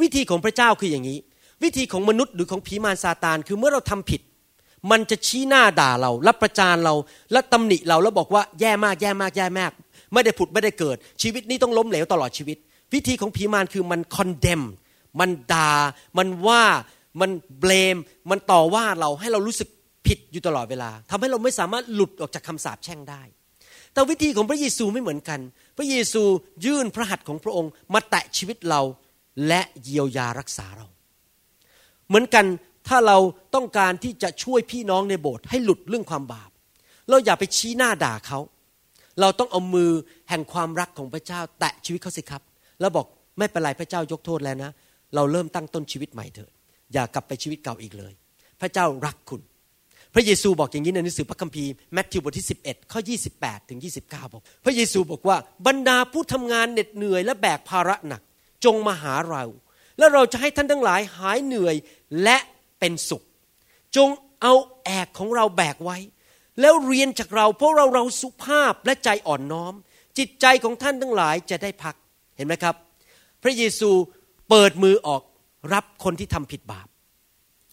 [0.01, 1.19] วิธีของพระเจ้าคืออย่างนี้
[1.65, 4.21] วิธีของมนุษย์หรือของผีมารซาตานคือเมื่อเราทำผิด
[4.91, 6.95] มันจะชี้หน้าด่าเราและประจานเรา
[7.33, 9.73] และตำหนิเราแล้วบอกว่าแย่มากแย่มากแย่มาก
[10.13, 12.57] ไม่ได้ผุดไม่ได้เกิด ชีวิตนี้ต้องล้มเหลวตลอดชีวิต
[12.95, 14.63] วิธีของผีมารคือมันคอนเดม
[15.21, 15.71] มันด่า
[16.19, 16.63] มันว่า
[17.21, 17.97] มันเบลม
[18.31, 19.69] มันต่อว่าเราให้เรารู้สึก
[20.07, 23.23] ผิดอยู่ตลอดเวลาทำให้เราไม่สามารถหลุดออกจากคำสาปแช่งได้
[23.93, 25.41] แต่วิธีของพระเยซูไม่เหมือนกัน
[25.77, 26.23] พระเยซู
[26.65, 28.81] ยื่นพระหัตถ์ของพระองค์มาแตะชีวิตเรา
[29.49, 30.87] และเยียวยารักษาเรา
[32.13, 32.47] เหมือนกัน
[32.89, 33.19] ถ้าเรา
[33.55, 36.51] ต้องการที่จะช่วยพี่น้องในโบสถ์ให้หลุดเรื่องความบาป
[37.09, 38.39] เราอย่าไปชี้หน้าด่าเขา
[39.21, 39.91] เราต้องเอามือ
[40.29, 42.43] แห่งความรักของพระเจ้า แตะชีวิตเขาสิครับ
[42.81, 43.07] แล้วบอก
[43.39, 44.71] ไม่เป็นไรพระเจ้ายกโทษแล้วนะ
[45.15, 46.53] เราเริ่มตั้งต้นชีวิตใหม่เถิด
[46.93, 48.13] อย่ากลับไปชีวิตเก่าอีกเลย
[48.61, 49.41] พระเจ้ารักคุณ
[50.15, 53.01] พระเยซูบอกอย่างนี้ในหนังสือพระคัมภีร์แมทธิวบทที่ 11 ข้อ
[53.35, 58.23] 28 ถึง 29 บอก พระเยซูบอกว่าบรรดาผู้ทำงานเหน็ดเหนื่อยและแบกภาระหนัก
[58.65, 59.45] จงมาหาเรา
[59.99, 61.75] แล้วเราจะให้ท่านทั้งหลายหายเหนื่อย
[62.23, 62.39] และ
[62.79, 63.23] เป็นสุข
[63.97, 64.09] จง
[64.43, 65.99] เอาแอกของเราแบกไว้
[66.61, 69.75] แล้วเรียนจากเราเพราะเราเราสุภาพและใจอ่อนน้อม
[70.19, 71.95] จิตใจของท่านทั้งหลายจะได้พัก
[72.37, 72.75] เห็นไหมครับ
[73.43, 73.91] พระเยซู
[74.49, 75.23] เปิดมือออก
[75.73, 76.87] รับคนที่ทำผิดบาป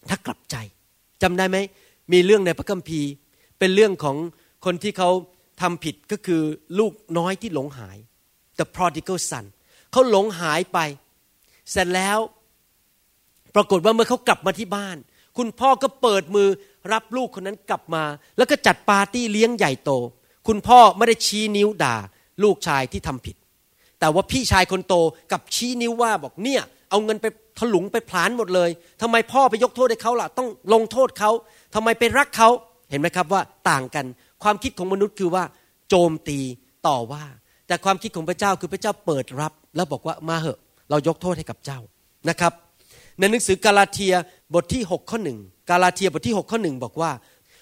[0.08, 0.56] ถ้ากลับใจ
[1.22, 1.58] จำได้ไหม
[2.12, 3.08] มีเรื่องในพระคัมภีร์
[3.58, 4.16] เป็นเรื่องของ
[4.64, 5.10] คนที่เขา
[5.62, 6.42] ทำผิดก็คือ
[6.78, 7.96] ลูกน้อยที่หลงหาย
[8.58, 9.44] the prodigal son
[9.92, 10.78] เขาหลงหายไป
[11.70, 12.18] เสร็จแล้ว
[13.54, 14.96] ปรากฏว่าเมื่อเขากลับมาที่บ้าน
[15.36, 16.48] คุณพ่อก็เปิดมือ
[16.92, 18.04] รับลูกคนนั้นกลับมา
[18.36, 19.90] แล้วก็จัดปาร์ตี้เลี้ยงใหญ่โต
[20.48, 21.96] คุณพ่อไม่ได้ชี้นิ้วด่า
[22.42, 23.36] ลูกชายที่ทำผิด
[24.00, 24.94] แต่ว่าพี่ชายคนโต
[25.32, 27.26] กับชี้นิ้วว่าบอกเนี่ยเอาเงินไป
[27.58, 28.70] ถลุงไปผลาญหมดเลย
[29.02, 31.30] ทำไมพ่อไปยกโทษให้เขาล่ะ ต้องลงโทษเขา
[31.74, 32.48] ทำไมไปรักเขา
[32.90, 34.06] เห็นไหมครับว่าต่างกัน
[34.42, 35.44] ความคิดของมนุษย์คือว่า
[35.88, 36.38] โจมตี
[36.86, 37.24] ต่อว่า
[37.66, 40.58] แต่ความคิดของพระเจ้าคือพระเจ้าเปิดรับ แล้วบอกว่ามาเหอะ
[40.90, 41.80] เรายกโทษให้กับเจ้า
[42.28, 42.52] นะครับ
[43.20, 44.14] ในหนังสือกาลาเทีย
[44.54, 45.38] บทที่6ข้อหนึ่ง
[45.70, 47.10] กาลาเทียบทที่6ข้อหนึ่งบอกว่า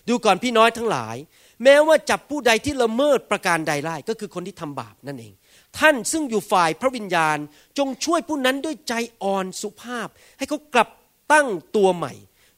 [0.09, 1.17] ดูก่อนพี่น้อยทั้งหลาย
[1.65, 5.33] แม้ว่าจับผู้ใดที่ละเมิดประการใดไล่ก็คือคนที่ทำบาปนั่นเอง
[5.79, 7.39] ท่านซึ่งอยู่ฝ่ายพระวิญญาณ
[7.79, 10.89] จงช่วยผู้นั้นด้วยใจอ่อนสุภาพ ให้เขากลับ
[11.33, 12.13] ตั้งตัวใหม่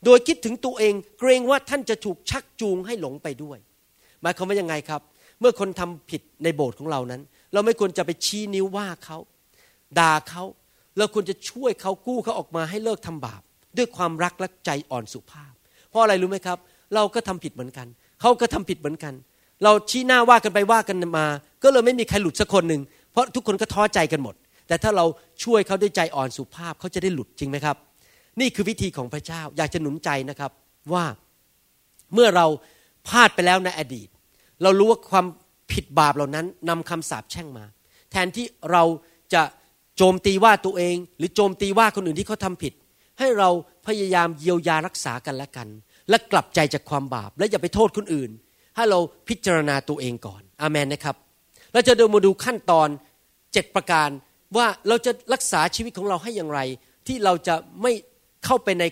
[0.04, 3.58] โดยคิดถึงตัวเองเกรงว่าท่านจะถูกชักจูงให้หลงไปด้วย
[4.22, 5.00] หมายความว่ายังไงครับ
[5.40, 9.18] เมื่อคนทำผิดในโบสถ์ของเรานั้น เราไม่ควรจะไปชี้นิ้วว่าเขา
[9.98, 10.44] ด่าเขา
[10.98, 13.42] เราควรจะช่วยเขากู้เขาออกมาให้เลิกทำบาป
[13.76, 15.53] ด้วยความรักและใจอ่อนสุภาพ
[15.88, 16.59] เพราะอะไรรู้ไหมครับ
[16.94, 17.87] เราก็ทำผิดเหมือนกัน
[18.20, 19.14] เขาก็ทำผิดเหมือนกัน
[19.64, 21.26] เราชี้หน้าว่ากันไปว่ากันมา
[21.62, 24.35] ก็เลยไม่มีใครหลุดสักคนหนึ่งเพราะทุกคนก็ท้อใจกันหมด
[24.68, 25.05] แต่ถ้าเรา
[25.44, 27.76] ช่วยเขาด้วยใจอ่อนสุภาพเขาจะได้หลุดจริงไหมครับ
[28.40, 30.50] นี่คือวิธีของพระเจ้าอยากจะหนุนใจนะครับ
[30.92, 31.05] ว่า
[32.14, 32.46] เมื่อเรา
[33.07, 34.09] พลาดไปแล้วในอดีต
[34.62, 35.26] เรารู้ว่าความ
[35.72, 37.64] ผิดบาปเหล่านั้นนำคำสาปแช่งมา
[38.11, 38.83] แทนที่เรา
[39.35, 39.42] จะ
[40.02, 42.72] โจมตีว่าตัวเอง หรือโจมตีว่าคนอื่นที่เขาทำผิด
[43.18, 43.48] ให้เรา
[43.86, 45.68] พยายามเยียวยารักษากันและกัน
[46.08, 48.30] และกลับใจจากความบาป และอย่าไปโทษคนอื่น
[48.76, 51.16] ให้เราพิจารณาตัวเองก่อนอาเมนนะครับ
[51.72, 52.88] เราจะเดินมาดูขั้นตอน
[53.52, 54.08] เจ็ดประการ
[54.56, 56.60] ว่าเราจะรักษาชีวิตของเราให้อย่างไร
[57.06, 57.92] ที่เราจะไม่
[58.44, 58.84] เข้าไปใน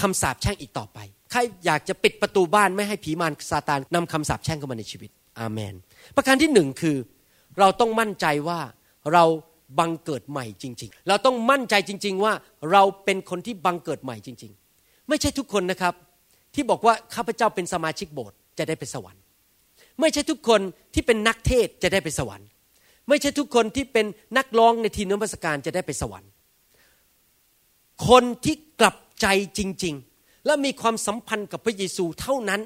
[0.00, 0.98] คำสาปแช่งอีกต่อไป
[1.30, 5.74] ใครอยากจะปิดประตูบ้านไม่ให้ผีมารซาตานนำคำสาปแช่งเข้ามาในชีวิต อาเมน
[6.16, 6.96] ประการที่หนึ่งคือ
[7.58, 8.60] เราต้องมั่นใจว่า
[9.12, 9.24] เรา
[9.78, 12.32] บังเกิดใหม่จริง ๆ เราต้องมั่นใจจริง ๆ ว่า
[12.72, 15.94] เราเป็นคนที่บังเกิดใหม่จริง ๆ ไม่ใช่ทุกคนนะครับ
[16.54, 19.22] ที่บอกว่าข้าพเจ้าเป็นสมาชิกโบสถ์จะได้ไปสวรรค์
[20.00, 20.60] ไม่ใช่ทุกคน
[20.94, 22.46] ที่เป็นนักเทศจะได้ไปสวรรค์
[23.08, 26.30] ไม่ใช่ทุกคนที่เป็นนักร้องในทีมนมัสการจะได้ไปสวรรค์
[28.08, 29.26] คนที่กลับใจ
[29.58, 32.60] จริง ๆ และมีความสัมพันธ์กับพระเยซูเท่านั้น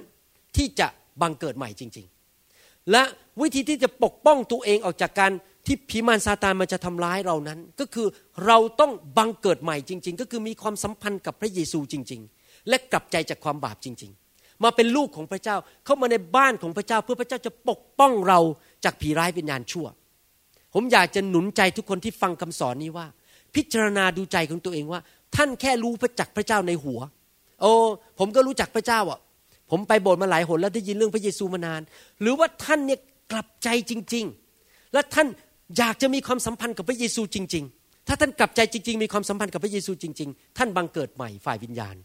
[0.56, 0.87] ที่จะ
[1.20, 2.06] บังเกิดใหม่จริง
[2.48, 3.02] ๆ และ
[3.40, 5.32] วิธีที่จะปกป้องตัวเองออกจากการ
[5.68, 8.07] ที่ผีมารซาตานมันจะทำร้ายเรานั้น ก็คือ
[8.46, 18.40] เราต้องบังเกิดใหม่จริง ๆ ก็คือมีความสัมพันธ์กับพระเยซูจริง ๆ และกลับใจจากความบาปจริง ๆ มาเป็นลูกของพระเจ้าเข้ามาในบ้านของพระเจ้า เพื่อพระเจ้าจะปกป้องเรา
[18.85, 19.87] จากผีร้ายวิญญาณชั่ว
[20.74, 23.07] ผมอยากจะหนุนใจทุกคนที่ฟังคำสอนนี้ว่า
[23.54, 25.00] พิจารณาดูใจของตัวเองว่า
[25.37, 27.00] ท่านแค่รู้พระจักพระเจ้าในหัว
[27.61, 27.72] โอ้
[28.18, 29.20] ผมก็รู้จักพระเจ้าอะ
[29.70, 31.83] ผมไปโบสถ์มาหลายหนแล้วได้ยินเรื่องพระเยซูมานาน
[32.20, 33.00] หรือว่าท่านเนี่ย
[33.33, 34.24] กลับใจจริง
[34.61, 35.26] ๆ และท่าน
[35.76, 41.96] อยากจะมีความสัมพันธ์กับพระเยซูจริง ๆ ถ้าท่านกลับใจจริง ๆ มีความสัมพันธ์กับพระเยซูจริง ๆ ท่านบังเกิดใหม่ฝ่ายวิญญาณ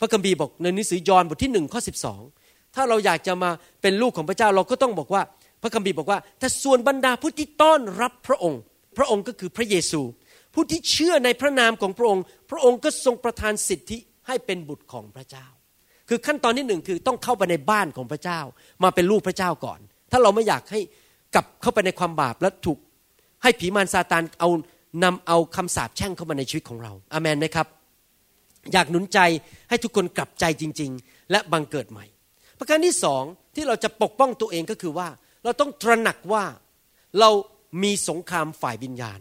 [0.00, 1.92] พระคัมภีร์บอกในหนังสือยอห์นบทที่หนึ่งข้อสิ
[2.74, 3.50] ถ้าเราอยากจะมา
[3.82, 5.22] เป็นลูกของพระเจ้าเราก็ต้องบอกว่า
[5.62, 8.60] พระคัมภีร์บอกว่า แต่ส่วนบรรดาผู้ที่ต้อนรับพระองค์
[8.98, 10.00] พระองค์ก็คือพระเยซู
[10.54, 15.46] ผู้ที่เชื่อในพระนามของพระองค์ พระองค์ก็ทรงประทานสิทธิให้เป็นบุตรของพระเจ้า
[16.08, 18.40] คือขั้นตอนที่หนึ่งคือต้องเข้าไปในบ้านของพระเจ้า
[18.82, 20.80] มาเป็นลูกพระเจ้าก่อน ถ้าเราไม่อยากให้
[21.34, 22.78] กลับเข้าไปในความบาปและถูก
[23.42, 24.48] ให้ผีมารซาตานเอา
[25.04, 27.66] นำเอาคำสาปแช่งเข้ามาในชีวิตของเราอามันไหมครับ
[28.72, 29.18] อยากหนุนใจ
[29.68, 32.04] ให้ทุกคนกลับใจจริง ๆ และบังเกิดใหม่
[32.58, 33.22] ประการที่สอง
[33.54, 35.08] ที่เราจะปกป้องตัวเองก็คือว่า
[35.44, 36.44] เราต้องตระหนักว่า
[37.20, 37.30] เรา
[37.82, 39.20] มีสงครามฝ่ายวิญญาณ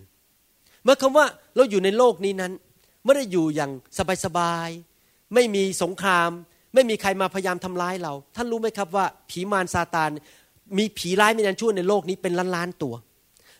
[0.84, 1.26] เมื่อคำว่า
[1.56, 2.54] เราอยู่ในโลกนี้นั้น
[3.06, 3.72] ไม่ได้อยู่อย่าง
[4.26, 6.30] สบายๆไม่มีสงคราม
[6.74, 10.10] ไม่มีใครมาพยายามทำร้ายเรา ท่านรู้ไหมครับว่า ผีมารซาตาน
[10.78, 12.96] มีผีร้ายมีนันชั่วในโลกนี้เป็นล้านๆตัว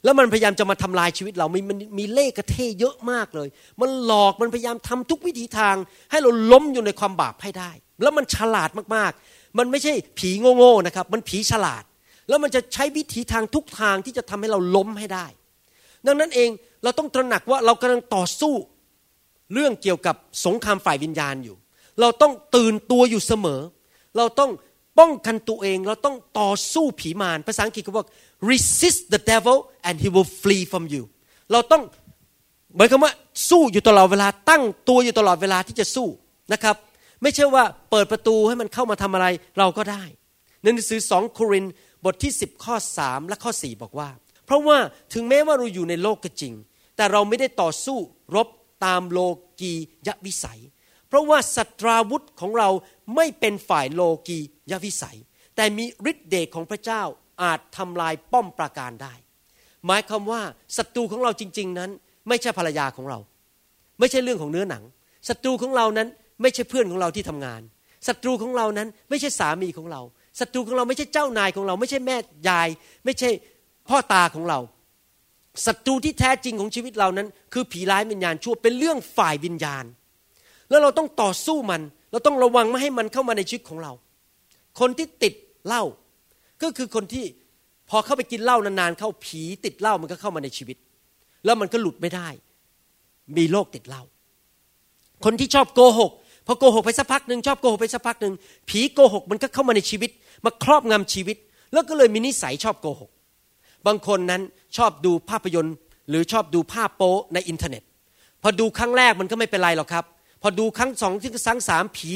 [0.04, 3.48] แล้วมันพยายามจะมาทำลายชีวิตเรา มีมันมีเล่กระเทเยอะมากเลย
[3.82, 5.76] มันหลอกมันพยายามทำทุกวิธีทาง
[6.12, 11.84] ให้เราล้มอยู่ในความบาปให้ได้ แล้วมันฉลาดมากๆ มันไม่ใช่ผีโง่ๆนะครับ มันผีฉลาด
[12.30, 15.28] แล้วมันจะใช้วิธีทางทุกทางที่จะทำให้เราล้มให้ได้
[16.06, 16.50] ดังนั้นเอง
[16.84, 18.54] เราต้องตระหนักว่าเรากำลังต่อสู้
[19.54, 21.56] เรื่องเกี่ยวกับสงครามฝ่ายวิญญาณอยู่
[22.02, 23.62] เราต้องตื่นตัวอยู่เสมอ
[24.18, 24.52] เราต้อง
[25.00, 28.08] ป้องกันตัวเอง เราต้องต่อสู้ผีมารภาษาอังกฤษเขาบอก
[28.52, 31.04] resist the devil and he will flee from you
[31.52, 31.84] เราต้อง
[32.78, 33.14] หมายความว่า
[33.50, 36.08] สู้อยู่ตลอดเวลาตั้งตัวอยู่ตลอดเวลาที่จะสู้
[36.54, 36.76] นะครับ
[37.22, 40.04] ไม่ใช่ว่าเปิดประตูให้มันเข้ามาทำอะไรเราก็ได้
[40.62, 41.66] ในหนังสือสองโคริน
[42.06, 44.10] บทที่ 10 ข้อ 3 และข้อ 4 บอกว่า
[44.46, 44.78] เพราะว่า
[45.14, 46.54] ถึงแม้ว่าเราอยู่ในโลกก็จริง
[46.96, 47.98] แต่เราไม่ได้ต่อสู้
[48.36, 48.48] รบ
[48.86, 49.20] ตามโล
[49.60, 49.74] กี
[50.08, 50.62] ยวิสัย
[51.08, 52.70] เพราะว่าสัตราวุธของเรา
[53.16, 54.40] ไม่เป็นฝ่ายโลกี
[54.72, 55.18] ยวิสัย
[55.56, 57.04] แต่มีฤทธิ์เดชของพระเจ้า
[57.44, 59.14] อาจทำลายป้อมปราการได้
[59.88, 60.42] หมายความว่า
[60.78, 61.90] ศัตรูของเราจริง ๆ นั้น
[62.28, 63.20] ไม่ใช่ภรรยาของเรา
[64.00, 64.84] ไม่ใช่เรื่องของเนื้อหนัง
[65.30, 66.08] ศัตรูของเรานั้น
[66.42, 67.62] ไม่ใช่เพื่อนของเราที่ทำงาน
[68.08, 70.02] ศัตรูของเรานั้นไม่ใช่สามีของเรา
[70.40, 72.18] ศัตรูของเราไม่ใช่เจ้านายของเรา ไม่ใช่แม่
[72.50, 72.68] ยาย
[73.06, 73.30] ไม่ใช่
[73.90, 74.60] พ่อตาของเรา
[75.66, 79.86] ศัตรูที่แท้จริงของชีวิตเรานั้น คือผีร้ายวิญญาณชั่วเป็นเรื่องฝ่ายวิญญาณ
[80.70, 83.92] แล้วเราต้องต่อสู้มัน เราต้องระวังไม่ให้มันเข้ามาในชีวิตของเรา
[84.80, 85.34] คนที่ติด
[85.66, 85.84] เหล้า
[86.64, 87.26] ก็คือคนที่
[87.90, 90.78] พอเข้าไปกินเหล้านานๆ เข้าผีติดเหล้ามันก็เข้ามาในชีวิต
[91.46, 92.28] แล้วมันก็หลุดไม่ได้
[93.38, 94.04] มีโรคติดเหล้า
[95.26, 96.12] คนที่ชอบโกหก
[96.48, 98.34] พอโกหกไปสักพักหนึ่งชอบโกหกไปสักพักหนึ่ง
[98.70, 100.12] ผีโกหกมันก็เข้ามาในชีวิต
[100.46, 101.38] มาครอบงำชีวิต
[101.74, 103.10] แล้วก็เลยมีนิสัยชอบโกหก
[103.88, 104.42] บางคนนั้น
[104.78, 105.76] ชอบดูภาพยนตร์
[106.10, 107.84] หรือชอบดูภาพโป๊ในอินเทอร์เน็ต
[108.44, 110.06] พอดูครั้งแรกมันก็ไม่เป็นไรหรอกครับ
[110.42, 112.12] พอดูครั้งสองที่ครั้งสามผี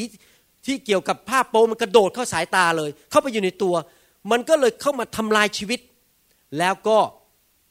[0.66, 3.74] ที่เกี่ยวกับภาพโป๊มันกระโดดเข้าสายตาเลย เข้าไปอยู่ในตัว
[4.32, 5.80] มันก็เลยเข้ามาทำลายชีวิต
[6.60, 6.98] แล้วก็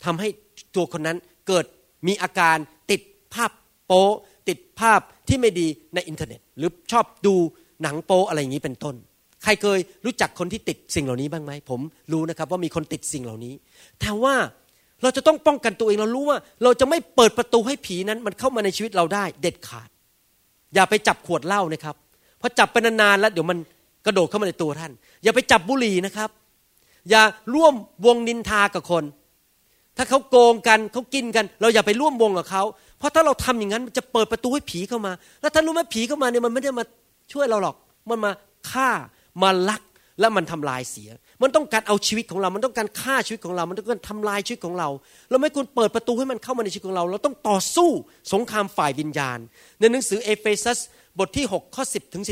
[0.04, 0.28] ทำให้
[0.74, 1.64] ตัวคนนั้นเกิด
[2.06, 2.56] มีอาการ
[2.90, 3.00] ติด
[3.34, 3.50] ภาพ
[3.86, 4.06] โป๊
[4.48, 7.34] ติดภาพที่ไม่ดีในอินเทอร์เน็ต หรือชอบดู
[7.82, 8.94] หนังโป๊อะไรอย่างนี้เป็นต้น
[9.42, 11.80] ใครเคยรู้จักคนที่ติดสิ่งเหล่านี้บ้างไหมผม
[12.12, 13.54] รู้นะครับว่ามีคนติดสิ่งเหล่านี้
[14.00, 14.34] แต่ว่า
[15.02, 19.88] เราจะต้องป้องกันตัวเองเรารู้ว่า เราจะไม่เปิดประตูให้ผีนั้น มันเข้ามาในชีวิตเราได้ เด็ดขาด
[20.74, 21.96] อย่าไปจับขวดเหล้านะครับ
[22.38, 23.58] เพราะจับไปนานๆแล้วเดี๋ยวมัน
[24.06, 26.30] กระโดดเข้ามาในตัวท่าน อย่าไปจับบุหรี่นะครับ
[27.10, 27.22] อย่า
[27.54, 27.74] ร่วม
[28.06, 29.04] วงนินทากับคน
[29.96, 32.62] ถ้าเขาโกงกันเขากินกัน เราอย่าไปร่วมวงกับเขา
[32.98, 36.84] เพราะถ้าเราทำอย่างนั้นจะเปิดประตูให้ผีเข้ามา แล้วท่านรู้ไหมผีเข้ามาเนี่ยมันไม่ได้มา
[37.32, 37.76] ช่วยเราหรอก
[38.08, 38.30] มันมา
[38.70, 38.88] ฆ่า
[39.42, 39.82] มาลัก
[40.20, 41.10] และมันทำลายเสีย
[41.42, 44.88] มันต้องการเอาชีวิตของเรา มันต้องการฆ่าชีวิตของเรา มันต้องการทำลายชีวิตของเรา
[45.30, 47.90] เราไม่ควรเปิดประตูให้มันเข้ามาในชีวิตของเรา เราต้องต่อสู้
[48.32, 49.38] สงครามฝ่ายวิญญาณ
[49.80, 50.78] ในหนังสือเอเฟซัส
[51.18, 52.24] บทที่6ข้อ10ถึง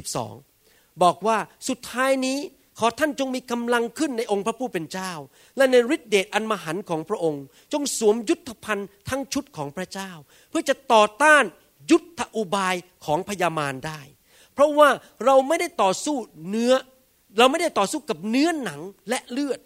[0.45, 1.37] 12 บอกว่า
[1.69, 2.39] สุดท้ายนี้
[2.79, 5.13] ขอท่านจงมีกำลังขึ้นในองค์พระผู้เป็นเจ้า
[5.57, 10.11] และในฤทธิเดชอันมหันต์ของพระองค์ จงสวมยุทธภัณฑ์ทั้งชุดของพระเจ้า
[10.51, 11.45] เพื่อจะต่อต้าน
[11.91, 14.01] ยุทธอุบายของพญามารได้
[14.55, 14.89] เพราะว่า
[15.25, 16.17] เราไม่ได้ต่อสู้
[16.49, 16.73] เนื้อ
[17.39, 19.61] เราไม่ได้ต่อสู้กับเนื้อหนังและเลือด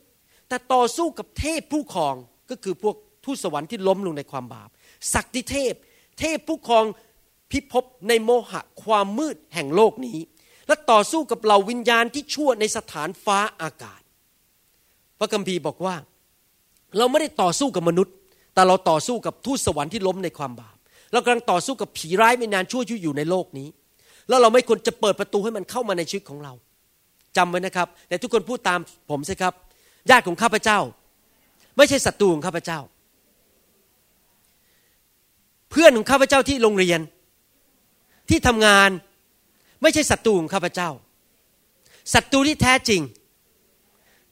[0.48, 2.14] แต่ต่อสู้กับเทพผู้ครอง
[2.50, 4.68] ก็คือพวกทูตสวรรค์ที่ล้มลงในความบาป
[5.14, 5.74] ศักดิเทพ
[6.18, 6.84] เทพผู้ครอง
[7.50, 10.18] พิภพในโมหะความมืดแห่งโลกนี้
[10.66, 14.00] และต่อสู้กับเหล่าวิญญาณที่ชั่วในสถานฟ้าอากาศ
[15.18, 15.94] พระคัมภีร์บอกว่า
[16.98, 18.14] เราไม่ได้ต่อสู้กับมนุษย์
[18.54, 20.76] แต่เราต่อสู้กับทูตสวรรค์ที่ล้มในความบาป
[21.12, 23.68] เรากำลังต่อสู้กับผีร้ายวิญญาณชั่วที่อยู่ในโลกนี้
[24.28, 26.52] แล้วเราไม่ควรจะเปิดประตูให้มันเข้ามาในชีวิตของเรา
[27.36, 29.54] จำไว้นะครับ แต่ทุกคนพูดตามผมสิครับ
[30.10, 30.78] ญาติของข้าพเจ้า
[31.76, 32.78] ไม่ใช่ศัตรูของข้าพเจ้า
[35.70, 37.00] เพื่อนของข้าพเจ้าที่โรงเรียน
[38.28, 38.90] ที่ทำงาน
[39.82, 40.90] ไม่ใช่ศัตรูของข้าพเจ้า
[42.14, 43.00] ศัตรูที่แท้จริง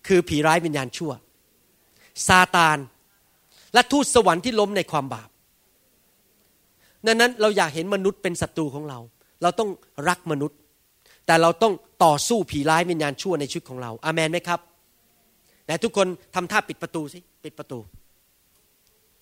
[0.07, 1.13] คือผีร้ายวิญญาณชั่ว
[2.29, 2.79] ซาตาน
[3.75, 5.29] และทูตสวรรค์ที่ล้มในความบาป
[7.07, 8.99] ดังนั้นเราอยากเห็นมนุษย์เป็นศัตรูของเรา
[9.43, 9.71] เราต้อง
[10.09, 10.59] รักมนุษย์
[11.27, 11.73] แต่เราต้อง
[12.05, 14.61] ต่อสู้ผีร้ายวิญญาณชั่วในชีวิตของเรา อามันไหมครับ
[15.67, 17.79] แต่ทุกคนทำท่าปิดประตูสิปิดประตู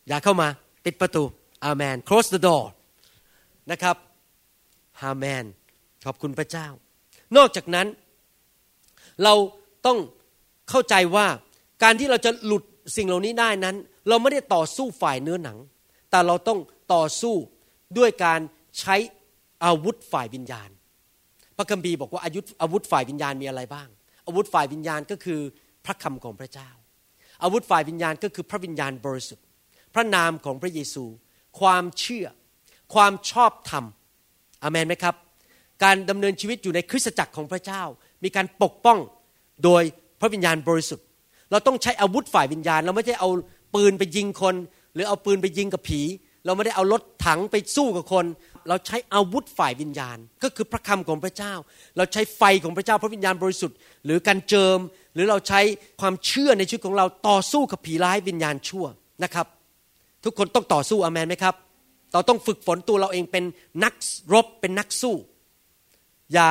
[0.09, 0.49] อย่าเข้ามา
[0.85, 1.23] ปิดประตู
[1.65, 2.65] อามัน close the door
[3.71, 3.97] นะครับ
[5.03, 5.45] อาเมน
[6.07, 6.67] ขอบคุณพระเจ้า
[7.37, 7.87] นอกจากนั้น
[9.25, 9.35] เรา
[9.87, 9.99] ต้อง
[10.71, 11.27] เข้าใจว่า
[11.83, 12.63] การที่เราจะหลุด
[12.97, 13.77] สิ่งเหล่านี้ได้นั้น
[14.09, 15.59] เราไม่ได้ต่อสู้ฝ่ายเนื้อหนัง
[16.11, 16.59] แต่เราต้อง
[16.95, 17.35] ต่อสู้
[17.99, 18.41] ด้วยการ
[18.81, 18.97] ใช้
[19.65, 20.71] อาวุธฝ่ายวิญญาณ
[21.57, 23.89] พระคัมภีร์บอกว่าอาวุอาวุธฝ่ายวิญญาณมีอะไรบ้าง
[24.27, 25.41] อาวุธฝ่ายวิญญาณก็คือ
[25.85, 26.71] พระคำของพระเจ้า
[27.43, 29.45] อาวุธฝ่ายวิญญาณก็คือพระวิญญาณบริสุทธิ์
[29.95, 31.05] พระนามของพระเยซู
[31.61, 32.27] ความเชื่อ
[32.95, 33.85] ความชอบธรรม
[34.63, 35.15] อเมนไหมครับ
[35.85, 37.83] การดำเนินชีวิตอยู่ในคริสตจักรของพระเจ้า
[38.25, 38.99] มีการปกป้อง
[39.65, 39.83] โดย
[40.21, 41.07] พระวิญญาณบริสุทธิ์
[41.51, 43.29] เราต้องใช้อาวุธฝ่ายวิญญาณ เราไม่ได้เอา
[43.75, 44.55] ปืนไปยิงคน
[44.95, 46.03] หรือเอาปืนไปยิงกับผี
[46.47, 48.25] เราไม่ได้เอารถถังไปสู้กับคน
[48.69, 51.55] เราใช้อาวุธฝ่ายวิญญาณ ก็คือพระคำของพระเจ้า
[51.97, 54.79] เราใช้ไฟของพระเจ้าพระวิญญาณบริสุทธิ์ หรือการเจิม
[55.15, 55.61] หรือเราใช้
[56.01, 58.87] ความเชื่อในชีวิตของเราต่อสู้กับผีร้ายวิญญาณชั่ว
[59.25, 59.47] นะครับ
[60.25, 61.55] ทุกคนต้องต่อสู้อเมนไหมครับ
[62.13, 63.45] เราต้องฝึกฝนตัวเราเองเป็น
[63.85, 63.95] นัก
[64.35, 65.15] รบเป็นนักสู้
[66.35, 66.49] อย่า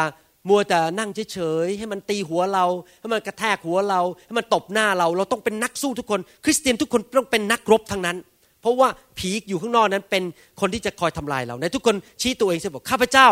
[0.50, 2.66] มัวแต่นั่งเฉยๆให้มันตีหัวเรา
[3.00, 8.18] ให้มันกระแทกหัวเรา ให้มันตบหน้าเรา เราต้องเป็นนักสู้ทุกคน คริสเตียนทุกคนต้องเป็นนักรบทั้งนั้น
[8.62, 10.24] เพราะว่าผีอยู่ข้างนอกนั้นเป็น
[10.60, 13.28] คนที่จะคอยทำลายเราในทุกคนชี้ตัวเองสิบอกข้าพเจ้า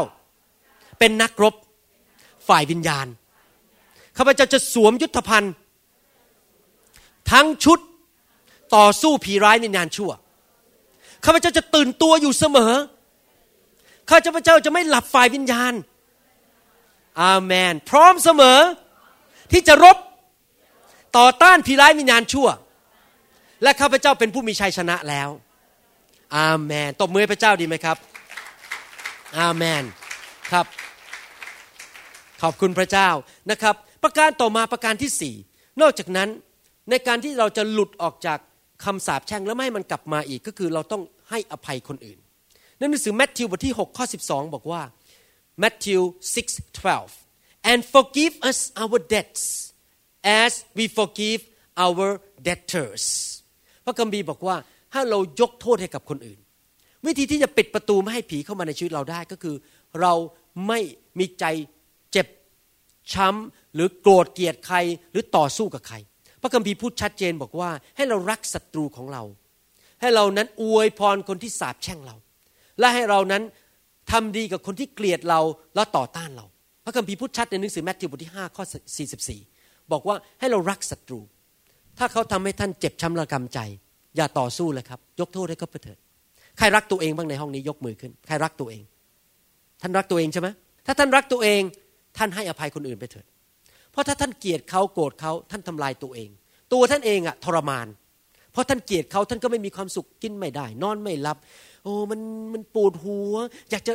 [1.00, 1.54] เป็นนักรบ
[2.48, 3.08] ฝ่ายวิญญาณ
[4.18, 5.54] ข้าพเจ้าจะสวมยุทธภัณฑ์
[7.32, 7.80] ทั้งชุด
[8.76, 10.12] ต่อสู้ผีร้ายวิญญาณชั่ว
[11.26, 12.74] ข้าพเจ้าจะตื่นตัวอยู่เสมอ
[14.10, 15.74] ข้าพเจ้าจะไม่หลับฝ่ายวิญญาณ
[17.22, 18.60] อาเมน พร้อมเสมอ
[19.52, 19.98] ที่จะรบ
[21.18, 22.48] ต่อต้านผีร้ายวิญญาณชั่ว
[23.64, 25.30] และข้าพเจ้าเป็นผู้มีชัยชนะแล้ว
[26.38, 27.98] อาเมนตบมือให้พระเจ้าดีไหมครับ
[29.40, 29.84] อาเมน
[30.52, 30.66] ครับ
[32.42, 33.10] ขอบคุณพระเจ้า
[33.52, 35.36] นะครับ ประการต่อมาประการที่สี่
[35.82, 36.30] นอกจากนั้น
[36.90, 38.40] ในการที่เราจะหลุดออกจาก
[38.86, 42.20] คำสาปแช่งแล้วไม่ให้มันกลับมาอีกก็คือเราต้องให้อภัยคนอื่น
[42.78, 44.82] ในหนังสือแมทธิวบทที่6ข้อ12 บอกว่า
[45.64, 47.12] Matthew 6:12
[47.70, 49.44] and forgive us our debts
[50.44, 51.42] as we forgive
[51.86, 52.08] our
[52.48, 53.06] debtors
[53.86, 54.56] พระคัมภีร์บอกว่า
[54.94, 56.40] ถ้าเรายกโทษให้กับคนอื่น
[57.06, 59.56] วิธีที่จะปิดประตูไม่ให้ผีเข้ามาในชีวิตเราได้ก็คือ
[60.02, 60.14] เรา
[60.68, 60.80] ไม่
[61.20, 61.46] มีใจ
[62.12, 62.28] เจ็บ
[63.14, 64.78] ช้ำหรือโกรธเกลียดใคร
[65.12, 65.96] หรือต่อสู้กับใคร
[66.42, 69.24] พระคัมภีร์พูดชัดเจนบอกว่า ให้เรารักศัตรูของเรา
[70.02, 72.16] ให้เรานั้นอวยพรคนที่สาปแช่งเรา
[72.80, 73.44] และให้เรานั้น
[74.12, 75.40] ทำดีกับคนที่เกลียดเรา
[75.76, 76.46] และต่อต้านเรา
[76.84, 78.64] พระคัมภีร์พูดชัดในหนังสือแมทธิวบทที่5ข้อ
[79.28, 81.20] 44 บอกว่าให้เรารักศัตรู
[81.98, 83.60] ถ้าเขาทำให้ท่านเจ็บช้ำระกำใจ
[84.16, 85.98] อย่าต่อสู้เลยครับ ยกโทษให้เขาไปเถิด
[86.58, 88.84] ใครรักตัวเองบ้างในห้องนี้ยกมือขึ้น ใครรักตัวเอง
[89.82, 90.48] ท่านรักตัวเองใช่ไหม
[90.86, 91.62] ถ้าท่านรักตัวเอง
[92.18, 93.26] ท่านให้อภัยคนอื่นไปเถิด
[93.92, 96.30] เพราะถ้าท่านเกลียดเขาโกรธเขาท่านทำลายตัวเอง
[96.74, 97.88] ตัวท่านเองอะทรมาน
[98.56, 101.38] เพราะท่านเกลียดเขาท่านก็ไม่มีความสุขกินไม่ได้ นอนไม่หลับ
[101.84, 102.20] โอ้มัน
[102.54, 103.36] มันปวดหัว
[103.72, 103.94] อยากจะ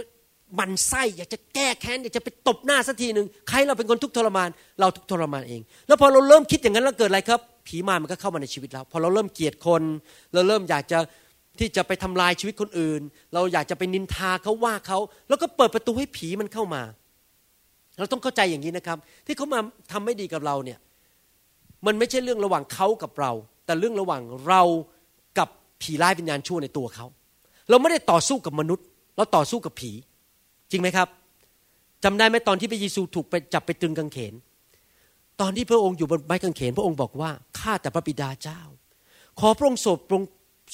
[0.59, 4.49] มันไส้อยากจะแก้แค้นอยากจะไปตบหน้าสักทีหนึ่งใครเราเป็นคนทุกข์ทรมาน
[4.81, 9.83] เราทุกข์ทรมานเอง แล้วพอเราเริ่มคิดอย่างนั้นแล้วเกิดอะไรครับ ผีมารมันก็เข้ามาในชีวิตเราพอเราเริ่มเกลียดคน
[10.35, 10.99] เราเริ่มอยากจะ
[11.59, 13.01] ที่จะไปทำลายชีวิตคนอื่น
[13.35, 16.83] เราอยากจะไปนินทาเขาว่าเขาแล้วก็เปิดประตูให้ผีมันเข้ามา
[17.99, 19.61] เราต้องเข้าใจอย่างนี้นะครับ ที่เขามา
[19.93, 20.79] ทำไม่ดีกับเราเนี่ย
[21.87, 23.33] มันไม่ใช่เรื่องระหว่างเขากับเรา
[23.71, 24.63] แต่เรื่องระหว่างเรา
[25.39, 25.49] กับ
[25.83, 27.07] ผีร้ายวิญญาณชั่วในตัวเขา
[27.71, 29.93] เราไม่ได้ต่อสู้กับมนุษย์ เราต่อสู้กับผี
[30.71, 31.09] จริงไหมครับ
[32.05, 34.35] จำได้ไหมตอนที่พระเยซูถูกไปจับไปตรึงกางเขน
[35.41, 38.61] ตอนที่พระองค์อยู่บนไม้กางเขน พระองค์บอกว่าข้าแต่พระบิดาเจ้า
[39.41, 40.23] ขอพระองค์ทรง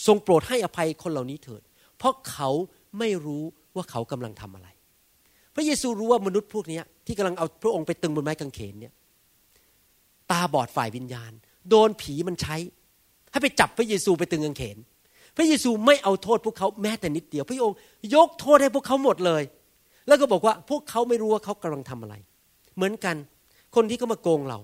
[0.07, 1.63] ทรงโปรดให้อภัยคนเหล่านี้เถิด
[1.99, 2.51] เพราะเขา
[2.99, 3.45] ไม่รู้
[3.77, 4.69] ว่าเขากำลังทำอะไร
[5.55, 8.93] พระเยซูรู้ว่ามนุษย์พวกนี้ที่กำลังเอาพระองค์ไปตึงบนไม้กางเขนเนี่ย
[10.31, 11.33] ตาบอดฝ่ายวิญญาณ
[11.71, 12.57] โดนผีมันใช้
[13.37, 14.79] ให้ไปจับพระเยซูไปตึงกางเขน
[15.37, 17.79] พระเยซูไม่เอาโทษพวกเขาแม้แต่นิดเดียว พระองค์
[18.15, 19.43] ยกโทษให้พวกเขาหมดเลย
[20.09, 22.15] แล้วก็บอกว่าพวกเขาไม่รู้ว่าเขากำลังทำอะไร
[22.77, 23.17] เหมือนกัน
[23.75, 24.59] คนที่เขามาโกงเรา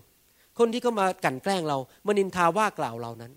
[0.59, 3.33] คนที่เขามากลั่นแกล้งเรามานินทาว่ากล่าวเรานั้น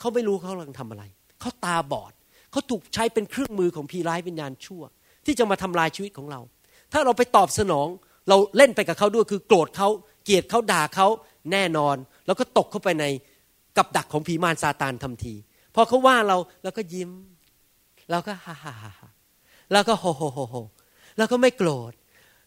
[0.00, 1.04] เขาไม่รู้เขากำลังทำอะไร
[1.40, 2.12] เขาตาบอด
[2.50, 4.82] เขาถูกใช้เป็นเครื่องมือของผีร้ายวิญญาณชั่ว
[5.26, 6.40] ที่จะมาทำลายชีวิตของเรา
[6.92, 7.88] ถ้าเราไปตอบสนอง
[8.28, 9.88] เราเล่นไปกับเขาด้วยคือโกรธเขา
[10.24, 11.08] เกลียดเขาด่าเขา
[11.52, 13.04] แน่นอน แล้วก็ตกเข้าไปใน
[13.76, 15.34] กับดักของผีมารซาตานทันที
[15.74, 17.10] พอเขาว่าเราเราก็ยิ้ม
[18.10, 19.10] เราก็ฮ่าฮ่าฮ่า
[19.72, 20.54] แล้วก็โฮโฮโฮโฮ
[21.16, 21.92] แล้วก็ไม่โกรธ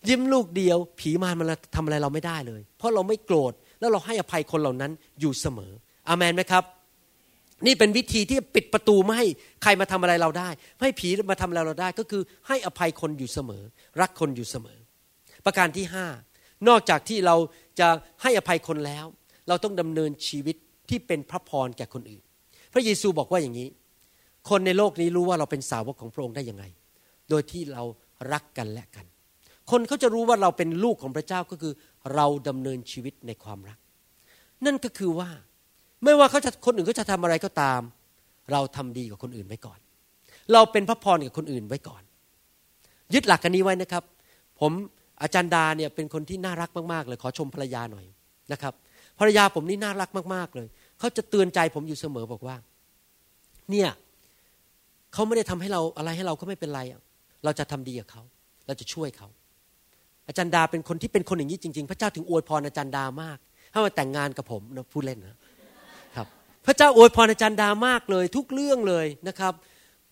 [0.09, 5.71] ยิ้มลูกเดียว ผีมารมันทำอะไรเราไม่ได้เลย เพราะเราไม่โกรธแล้วเราให้อภัยคนเหล่านั้นอยู่เสมอ
[6.07, 6.63] อามันไหมครับ
[7.65, 9.27] นี่เป็นวิธีที่ปิดประตูไม่ให้
[9.63, 13.63] ใครมาทำอะไรเราได้ ไม่ให้ผีมาทำอะไรเราได้ ก็คือให้อภัยคนอยู่เสมอ
[14.01, 14.77] รักคนอยู่เสมอ
[15.45, 16.05] ประการที่ห้า
[16.67, 17.35] นอกจากที่เรา
[17.79, 17.87] จะ
[18.21, 19.05] ให้อภัยคนแล้ว
[19.47, 20.55] เราต้องดำเนินชีวิต
[20.89, 22.23] ที่เป็นพระพรแก่คนอื่น
[22.73, 23.67] พระเยซูบอกว่าอย่างนี้
[24.49, 26.63] คนในโลกนี้รู้ว่าเราเป็นสาวกของพระองค์ได้ยังไง
[27.29, 27.83] โดยที่เรา
[28.33, 29.05] รักกันและกัน
[29.71, 31.73] คนเขาจะรู้ว่าเราเป็นลูกของพระเจ้าก็คือ
[32.15, 33.79] เราดำเนินชีวิตในความรัก
[34.65, 35.29] นั่นก็คือว่า
[36.03, 37.81] ไม่ว่าเขาจะคนอื่นเขาจะทำอะไรก็ตาม
[38.51, 39.79] เราทำดีกับคนอื่นไว้ก่อน
[40.53, 42.03] เราเป็นพระพรกับคนอื่นไว้ก่อน
[43.13, 44.03] ยึดหลักกันนี้ไว้นะครับ
[44.59, 44.71] ผม
[45.21, 48.05] อาจารย์ดาเนี่ยเป็นคนที่น่ารักมากๆเลยขอชมภรรยาหน่อย
[48.51, 48.73] นะครับ
[49.19, 50.67] ภรรยาผมนี่น่ารักมากๆเลย
[50.99, 52.55] เขาจะเตือนใจผมอยู่เสมอบอกว่า
[53.71, 53.89] เนี่ย
[55.13, 56.81] เขาไม่ได้ทำให้เราอะไรให้เราก็ไม่เป็นไร
[57.43, 58.23] เราจะทำดีกับเขา
[58.67, 59.27] เราจะช่วยเขา
[60.27, 63.37] อาจารย์ดาเป็นคนที่เป็นคนอย่างนี้จริงๆ พระเจ้าถึงอวยพรอาจารย์ดามาก
[63.71, 65.37] ให้มาแต่งงานกับผมนะพูดเล่นนะ
[66.15, 66.27] ครับ
[66.65, 69.53] พระเจ้าอวยพรอาจารย์ดามากเลย ทุกเรื่องเลยนะครับ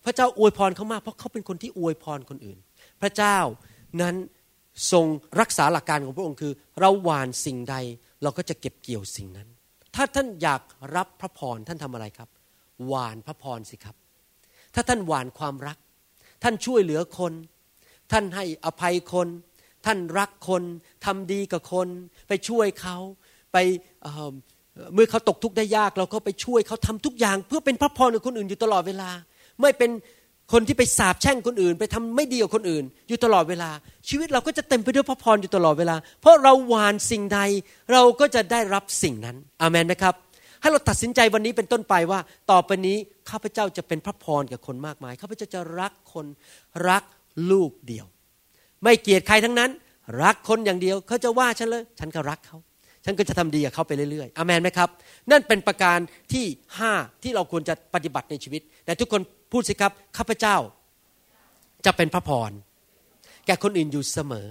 [0.05, 2.57] พระเจ้าอวยพรเขามากเพราะเขาเป็นคนที่อวยพรคนอื่น
[3.01, 3.37] พระเจ้า
[4.01, 4.15] นั้น
[4.91, 5.05] ทรง
[5.41, 7.75] รักษาหลักการของพระองค์คือ เราหวานสิ่งใด
[8.23, 9.47] เราก็จะเก็บเกี่ยวสิ่งนั้น
[9.95, 10.61] ถ้าท่านอยาก
[10.95, 12.29] รับพระพรท่านทำอะไรครับ
[12.87, 13.95] หวานพระพรสิครับ
[14.73, 15.77] ถ้าท่านหวานความรัก
[16.43, 17.33] ท่านช่วยเหลือคน
[18.11, 19.27] ท่านให้อภัยคน
[19.85, 20.63] ท่านรักคน
[21.05, 21.87] ทำดีกับคน
[22.27, 22.97] ไปช่วยเขา
[23.53, 23.57] ไป
[24.03, 29.09] เเมื่อเขาตกทุกข์ได้ยาก เราก็ไปช่วยเขาทำทุกอย่าง เพื่อเป็นพระพรกับคนอื่นอยู่ตลอดเวลา
[29.61, 29.89] ไม่เป็น
[30.51, 33.69] คนที่ไปสาบแช่งคนอื่น ไปทำไม่ดีกับคนอื่น อยู่ตลอดเวลา
[34.09, 37.39] ชีวิตเราก็จะเต็มไปด้วยพระพรอยู่ตลอดเวลา เพราะเราหวานสิ่งใด
[37.91, 40.15] เราก็จะได้รับสิ่งนั้นอามันไหมครับ
[40.61, 42.19] ให้เราตัดสินใจวันนี้เป็นต้นไปว่า
[42.51, 42.97] ต่อไปนี้
[43.29, 46.25] ข้าพเจ้าจะเป็นพระพรกับคนมากมายข้าพเจ้าจะรักคน
[46.89, 47.03] รัก
[47.51, 48.05] ลูกเดียว
[48.83, 49.71] ไม่เกลียดใครทั้งนั้น
[50.23, 52.57] รักคนอย่างเดียวเขาจะว่าฉันเลย ฉันก็รักเขา
[53.05, 54.89] ฉันก็จะทำดีกับเขาไปเรื่อยๆอามนไหมครับ
[55.31, 55.99] นั่นเป็นประการ
[56.33, 56.45] ที่
[56.79, 56.93] ห้า
[57.23, 59.21] ที่เราควรจะปฏิบัติในชีวิต แต่ทุกคน
[59.51, 60.55] พูดสิครับข้าพเจ้า
[61.85, 62.51] จะเป็นพระพร
[63.45, 64.47] แก่คนอื่นอยู่เสมอ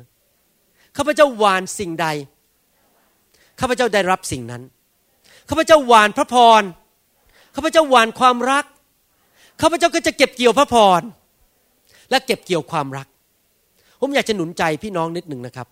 [0.97, 2.07] ข้าพเจ้าหวานสิ่งใด
[3.61, 4.63] ข้าพเจ้าได้รับสิ่งนั้น
[5.49, 6.63] ข้าพเจ้าหวานพระพร
[7.55, 8.65] ข้าพเจ้าหวานความรัก
[9.61, 11.01] ข้าพเจ้าก็จะเก็บเกี่ยวพระพร
[12.11, 13.07] และเก็บเกี่ยวความรัก
[14.01, 15.69] ผมอยากจะหนุนใจพี่น้องนิดหนึ่งนะครับ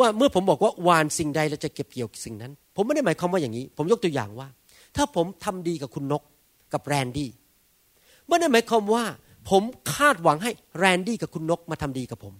[0.00, 4.48] ว่าเมื่อผมบอกว่าหวานสิ่งใดเราจะเก็บเกี่ยวสิ่งนั้น ผมไม่ได้หมายความว่าอย่างนี้ ผมยกตัวอย่างว่า
[4.96, 6.22] ถ้าผมทำดีกับคุณนก
[6.72, 7.30] กับแรนดี้
[8.28, 9.04] ไม่ได้หมายความว่า
[9.50, 9.62] ผม
[9.94, 12.34] คาดหวังให้แรนดี้กับคุณนกมาทำดีกับผม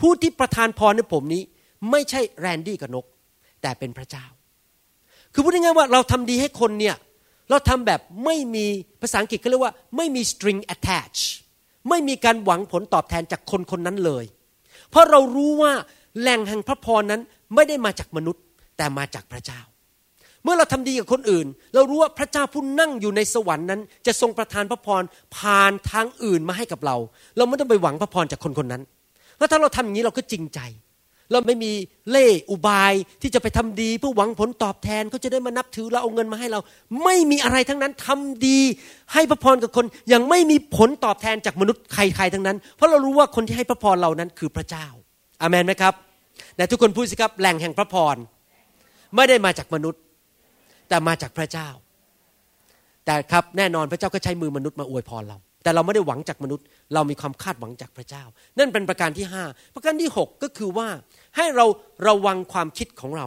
[0.00, 1.42] ผู้ที่ประทานพรในผมนี้
[1.90, 3.06] ไม่ใช่แรนดี้กับนก
[3.62, 4.24] แต่เป็นพระเจ้า
[5.32, 6.96] คือพูดง่ายๆว่าเราทำดีให้คนเนี่ย
[7.50, 8.66] เราทำแบบไม่มี
[9.00, 11.18] ภาษาอังกฤษเขาเรียกว่า ไม่มี string attach
[11.88, 14.24] ไม่มีการหวังผลตอบแทนจากคนคนนั้นเลย
[14.90, 15.72] เพราะเรารู้ว่า
[16.20, 17.20] แหล่งแห่งพระพรนั้น
[17.54, 18.42] ไม่ได้มาจากมนุษย์
[18.76, 19.60] แต่มาจากพระเจ้า
[20.44, 25.02] เมื่อเราทำดีกับคนอื่น เรารู้ว่าพระเจ้าผู้นั่งอยู่ในสวรรค์นั้น จะทรงประทานพระพร
[25.36, 26.96] ผ่านทางอื่นมาให้กับเรา
[27.36, 28.82] เราไม่ต้องไปหวังพระพรจากคนคนนั้น
[29.38, 30.60] แล้วถ้าเราทำอย่างนี้เราก็จริงใจ
[31.32, 31.72] เราไม่มี
[32.10, 36.60] เล่อุบายที่จะไปทำดีเพื่อหวังผลตอบแทนเขาจะได้มานับถือเราเอาเงินมาให้เรา
[37.04, 38.60] ไม่มีอะไรทั้งนั้นทำดี
[39.12, 44.86] ให้พระพรกับคนอย่างไม่มีผลตอบแทนจากมนุษย์ใครๆทั้งนั้น เพราะเรารู้ว่าคนที่ให้พระพรเรานั้นคือพระเจ้า
[45.40, 45.94] อาเมนไหมครับ
[46.56, 48.16] แต่ทุกคนพูดสิครับแหล่งแห่งพระพร
[49.16, 50.00] ไม่ได้มาจากมนุษย์
[50.90, 51.68] แต่มาจากพระเจ้า
[53.06, 56.64] แต่ครับแน่นอนพระเจ้าก็ใช้มือมนุษย์มาอวยพรเรา แต่เราไม่ได้หวังจากมนุษย์
[56.94, 58.24] เรามีความคาดหวังจากพระเจ้า
[58.58, 60.88] นั่นเป็นประการที่ห้าประการที่หกก็คือว่า
[61.36, 61.66] ให้เรา
[62.08, 63.26] ระวังความคิดของเรา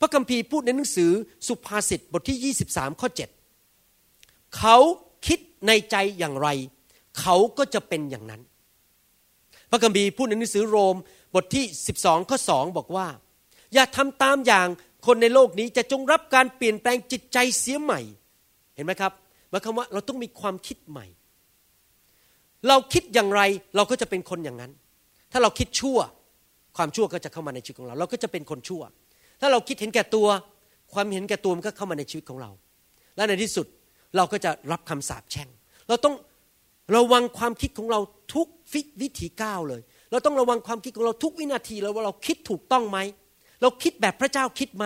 [0.00, 1.10] พระคัมภีร์พูดในหนังสือ
[1.48, 3.08] สุภาษิตบทที่ 23 ข้อ
[3.82, 4.76] 7 เขา
[5.26, 6.48] คิดในใจอย่างไร
[7.20, 8.42] เขาก็จะเป็นอย่างนั้น
[9.70, 10.96] พระคัมภีร์พูดในหนังสือโรม
[11.34, 11.64] บทที่
[11.98, 13.06] 12 ข้อ 2 บอกว่า
[13.74, 14.68] อย่าทำตามอย่าง
[15.06, 18.00] คนในโลกนี้จะจงรับการเปลี่ยนแปลงจิตใจเสียใหม่
[18.74, 19.12] เห็นไหมครับ
[19.50, 21.06] หมายความว่าเราต้องมีความคิดใหม่
[22.68, 23.40] เราคิดอย่างไร
[23.76, 24.72] เราก็จะเป็นคนอย่างนั้น
[25.32, 25.98] ถ้าเราคิดชั่ว
[26.76, 28.82] ความชั่วก็จะเข้ามาในชีวิตของเรา เราก็จะเป็นคนชั่ว
[29.40, 30.26] ถ้าเราคิดเห็นแก่ตัว
[30.92, 32.50] ความเห็นแก่ตัวมันก็เข้ามาในชีวิตของเรา
[33.16, 33.66] และในที่สุด
[34.16, 35.48] เราก็จะรับคำสาปแช่ง
[35.88, 36.14] เราต้อง
[36.96, 38.00] ระวังความคิดของเรา
[38.34, 38.46] ทุก
[39.00, 39.80] วิถีก้าวเลย
[40.10, 42.98] เราต้องระวังความคิดของเราทุกวินาทีเลยว่าเราคิดถูกต้องไหม
[43.60, 44.84] เราคิดแบบพระเจ้าคิดไหม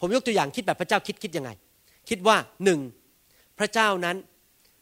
[0.00, 1.50] ผมยกตัวอย่างคิดแบบพระเจ้าคิดคิดยังไง
[2.08, 2.80] คิดว่าหนึ่ง
[3.58, 4.16] พระเจ้านั้น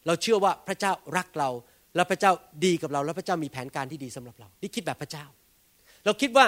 [0.07, 1.49] เราเชื่อว่าพระเจ้ารักเรา
[1.95, 2.31] และพระเจ้า
[2.65, 5.25] ดีกับเรา และพระเจ้ามีแผนการที่ดีสำหรับเรา นี่คิดแบบพระเจ้า
[6.05, 6.45] เราคิดว่า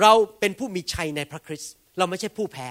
[0.00, 2.68] เราเป็นผู้มีชัยในพระคริสต์เราไม่ใช่ผู้แพ้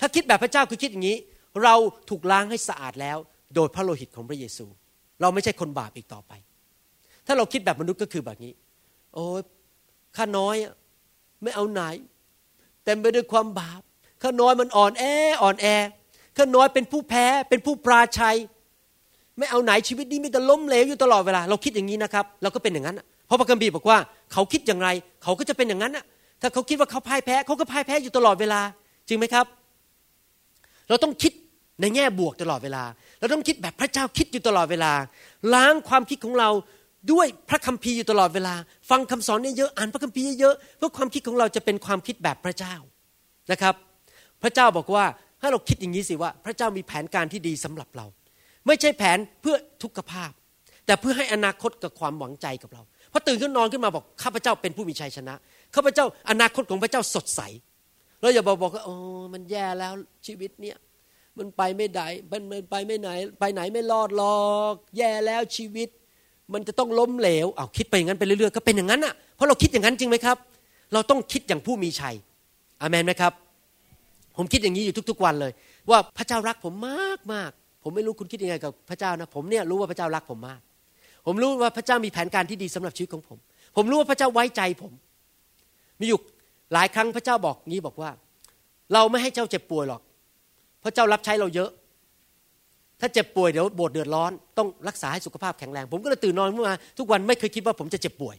[0.00, 1.16] ถ้าคิดแบบพระเจ้าคือคิดอย่างนี้
[1.64, 1.74] เรา
[2.10, 3.18] ถูกล้างให้สะอาดแล้ว
[3.54, 4.66] โดยพระโลหิตของพระเยซู
[5.20, 6.32] เราไม่ใช่คนบาปอีกต่อไป
[7.26, 8.52] ถ้าเราคิดแบบมนุษย์ก็คือแบบนี้
[9.14, 9.42] โอ้ย
[10.16, 10.56] ข้าน้อย
[11.42, 11.80] ไม่เอาไหน
[12.84, 13.80] เต็มไปด้วยความบาป
[14.22, 15.04] ข้าน้อยมันอ่อนแอ
[15.42, 15.66] อ่อนแอ
[16.36, 18.36] ข้าน้อยเป็นผู้แพ้เป็นผู้ปราชัย
[19.38, 23.98] ไม่เอาไหนชีวิตนี้มีแต่ล้มเหลวอยู่ตลอดเวลา เราคิดอย่างนี้นะครับเราก็เป็นอย่างนั้นเพราะพระคัมภีร์บอกว่า
[24.32, 24.88] เขาคิดอย่างไร
[25.22, 25.92] เขาก็จะเป็นอย่างนั้น
[26.40, 28.60] ถ้าเขาคิดว่าเขาพ่ายแพ้เขาก็พ่ายแพ้อยู่ตลอดเวลา
[29.08, 29.46] จริงไหมครับ
[30.88, 31.32] เราต้องคิด
[31.80, 32.84] ในแง่บวกตลอดเวลา
[33.18, 34.92] เราต้องคิดแบบพระเจ้าคิดอยู่ตลอดเวลา
[35.54, 36.48] ล้างความคิดของเรา
[37.12, 38.54] ด้วยพระคัมภีร์อยู่ตลอดเวลา
[38.90, 42.74] ฟังคำสอนเยอะๆอ่านพระคัมภีร์เยอะๆเพื่อความคิดของเราจะเป็นความคิดแบบพระเจ้า
[43.52, 43.74] นะครับ
[44.42, 45.04] พระเจ้าบอกว่า
[45.40, 48.06] ถ้เราคิดอย่างนี้สิว่า พระเจ้ามีแผนการที่ดีสำหรับเรา
[48.66, 50.30] ไม่ใช่แผนเพื่อทุกขภาพ
[50.86, 52.82] แต่เพื่อให้อนาคตกับความหวังใจกับเรา
[53.12, 55.34] พอตื่นขึ้นนอนขึ้นมาบอกข้าพเจ้าเป็นผู้มีชัยชนะ
[55.74, 57.40] ข้าพเจ้าอนาคตของพระเจ้าสดใส
[58.20, 58.94] เราอย่าบอกบอกว่าโอ้
[59.34, 59.92] มันแย่แล้ว
[60.26, 60.76] ชีวิตเนี่ย
[61.38, 63.08] มันไปไม่ได้มันไปไม่ไหน
[63.40, 65.88] ไปไหนไม่รอดหรอก แย่แล้วชีวิต
[66.52, 70.36] มันจะต้องล้มเหลวเอาคิดไปอย่างนั้นไปเรื่อยๆก็เป็นอย่างนั้นอะเพราะเราคิดอย่างนั้นจริงไหมครับ
[70.92, 72.14] เราต้องคิดอย่างผู้มีชัย
[72.80, 73.32] อามนไหมครับ
[74.36, 75.52] ผมคิดอย่างนี้อยู่ทุก ๆ วันเลย
[75.90, 77.50] ว่าพระเจ้ารักผมมากมาก
[77.82, 80.60] ผมไม่รู้คุณคิดยังไงกับพระเจ้านะ ผมเนี่ยรู้ว่าพระเจ้ารักผมมาก
[81.26, 83.38] ผมรู้ว่าพระเจ้ามีแผนการที่ดีสำหรับชีวิตของผม
[83.76, 84.92] ผมรู้ว่าพระเจ้าไว้ใจผม
[86.00, 86.18] มีอยู่
[86.74, 88.10] หลายครั้งพระเจ้าบอกงี้บอกว่า
[88.92, 90.02] เราไม่ให้เจ้าเจ็บป่วยหรอก
[90.84, 91.70] พระเจ้ารับใช้เราเยอะ
[93.00, 98.36] ถ้าเจ็บป่วยเดี๋ยวโบสถ์เดือดร้อนต้องรักษาให้สุขภาพแข็งแรง ผมก็เลยตื่นนอนขึ้นมาทุกวันไม่เคยคิดว่าผมจะเจ็บป่วย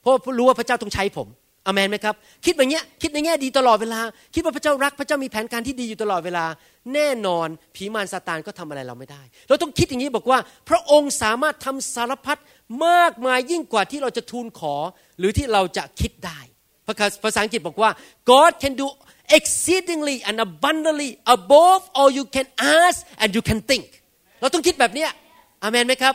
[0.00, 1.28] เพราะรู้ว่าพระเจ้าต้องใช้ผม
[1.66, 4.00] อเมนไหมครับ คิดแบบนี้คิดในแง่ดีตลอดเวลา
[4.34, 6.44] คิดว่าพระเจ้ารักพระเจ้ามีแผนการที่ดีอยู่ตลอดเวลา
[6.94, 10.38] แน่นอนผีมารซาตานก็ทำอะไรเราไม่ได้ เราต้องคิดอย่างนี้บอกว่า
[10.68, 12.38] พระองค์สามารถทำสารพัด
[12.86, 14.74] มากมายยิ่งกว่าที่เราจะทูลขอ
[15.18, 16.40] หรือที่เราจะคิดได้
[17.24, 17.90] ภาษาอังกฤษบอกว่า
[18.30, 18.86] God can do
[19.38, 22.46] exceedingly and abundantly above all you can
[22.78, 23.86] ask and you can think
[24.40, 25.06] เราต้องคิดแบบนี้
[25.62, 26.14] อเมนไหมครับ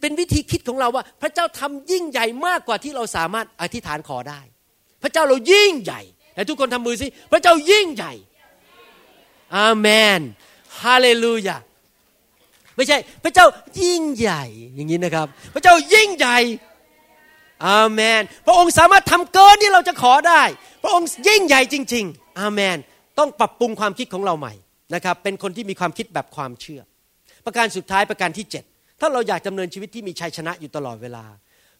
[0.00, 4.40] เป็นวิธีคิดของเราว่า พระเจ้าทำยิ่งใหญ่มากกว่าที่เราสามารถอธิษฐานขอได้
[5.02, 6.00] พระเจ้าเรายิ่งใหญ่
[6.34, 8.12] แต่ทุกคนทำมือสิพระเจ้ายิ่งใหญ่
[9.56, 9.88] อาเม
[10.18, 10.20] น
[10.82, 11.56] ฮาเลลูยา
[12.76, 13.46] ไม่ใช่ พระเจ้า
[13.82, 14.44] ยิ่งใหญ่
[14.74, 16.38] อย่างนี้นะครับ พระเจ้ายิ่งใหญ่
[17.66, 20.42] อาเมน พระองค์สามารถทำเกินที่เราจะขอได้
[20.82, 22.76] พระองค์ยิ่งใหญ่จริง ๆ อาเมน
[23.18, 24.54] ต้องปรับปรุงความคิดของเราใหม่
[24.94, 26.80] นะครับ เป็นคนที่มีความคิดแบบความเชื่อ
[27.44, 31.24] ประการสุดท้ายประการที่ 7 ถ้าเราอยากดำเนินชีวิตที่มีชัยชนะอยู่ตลอดเวลา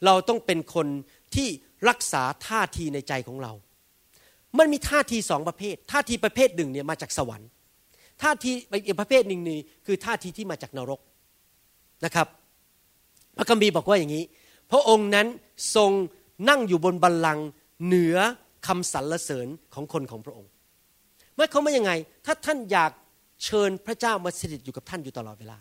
[0.04, 0.86] เราต้องเป็นคน
[1.34, 1.48] ที่
[1.88, 3.52] รักษาท่าทีในใจของเรา
[4.58, 7.48] มันมีท่าทีสองประเภท ท่าทีประเภทหนึ่งเนี่ยมาจากสวรรค์
[8.22, 8.52] ท่าที
[8.86, 11.00] อีกประเภทหนึ่งนี่คือท่าทีที่มาจากนรก
[12.04, 12.26] นะครับ
[13.36, 14.24] พระคัมภีร์บอกว่าอย่างนี้
[14.70, 15.26] พระองค์นั้น
[15.74, 15.92] ทรง
[16.48, 17.46] นั่งอยู่บนบัลลังก์
[17.86, 18.16] เหนือ
[18.66, 20.50] คำสรรเสริญของคนของพระองค์
[21.36, 21.92] หมายความว่ายังไง
[22.26, 22.92] ถ้าท่านอยาก
[23.44, 25.58] เชิญพระเจ้ามาสถิตอยู่กับท่านอยู่ตลอดเวลา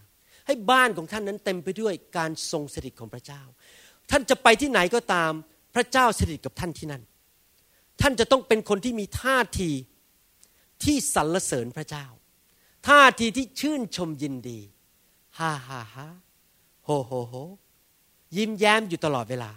[0.48, 3.41] ให้บ้านของท่านนั้นเต็มไปด้วยการทรงสถิตของพระเจ้า
[4.12, 5.32] ท่านจะไปที่ไหนก็ตาม
[5.76, 7.04] พระเจ้าสถิตกับท่านที่นั่น
[8.02, 9.72] ท่านจะต้องเป็นคนที่มีท่าที
[10.84, 12.06] ที่สรรเสริญพระเจ้า
[12.88, 14.60] ท่าทีที่ชื่นชมยินดี
[15.39, 16.08] ฮ่าฮ่าฮ่า
[16.86, 17.34] โฮโฮโฮ
[18.38, 19.52] ยิ้มแย้มอยู่ตลอดเวลา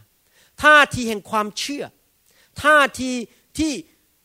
[0.62, 1.84] ท่าทีแห่งความเชื่อ
[2.62, 3.10] ท่าที
[3.58, 3.72] ที่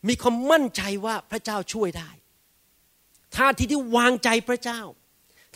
[0.08, 2.10] มีความมั่นใจว่าพระเจ้าช่วยได้
[3.38, 4.82] ท่าทีที่วางใจพระเจ้า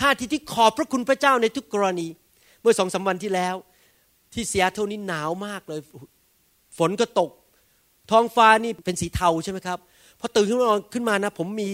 [0.02, 2.08] ท่าทีที่ขอบพระคุณพระเจ้าในทุกกรณี
[2.62, 3.56] เมื่อสองสาวันที่แล้ว
[4.34, 5.82] ที่เสียเท่านี้หนาวมากเลย
[6.78, 7.32] ฝนก็ตก
[8.12, 9.80] ท้องฟ้านี่เป็นสีเทาใช่ไหมครับ
[10.20, 11.70] พอตื่นขึ้นมาขึ้นมานะ ผมมี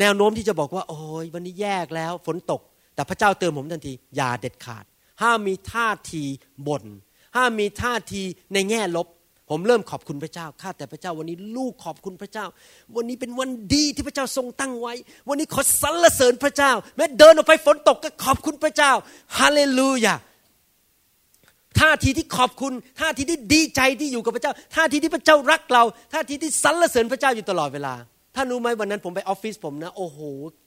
[0.00, 2.60] แนวโน้มที่จะบอกว่า โอ้ยวันนี้แยกแล้ว ฝนตก
[2.94, 4.84] แต่พระเจ้าเตือนผมทันที อย่าเด็ดขาด
[5.22, 6.22] ห้ามมีท่าที
[6.66, 6.84] บน่น
[7.36, 8.22] ห้ามมีท่าที
[8.54, 9.06] ในแง่ลบ
[9.50, 12.46] ผมเริ่มขอบคุณพระเจ้าข้าแต่พระเจ้าวันนี้ลูกขอบคุณพระเจ้า
[12.96, 14.94] วันนี้เป็นวันดีที่พระเจ้าทรงตั้งไว้
[15.28, 18.92] วันนี้ขอสรรเสริญพระเจ้า แม้เดินออกไปฝนตกก็ขอบคุณพระเจ้า
[19.38, 20.14] ฮาเลลูยา
[21.80, 25.82] ท่าทีที่ขอบคุณท่าทีที่ดีใจที่อยู่กับพระเจ้าท่าทีที่พระเจ้ารักเรา
[26.12, 27.94] ท่าทีที่สรรเสริญพระเจ้าอยู่ตลอดเวลา
[28.36, 30.18] ท่านรู้ไหมวันนั้นผมไปออฟฟิศผมนะ โอ้โห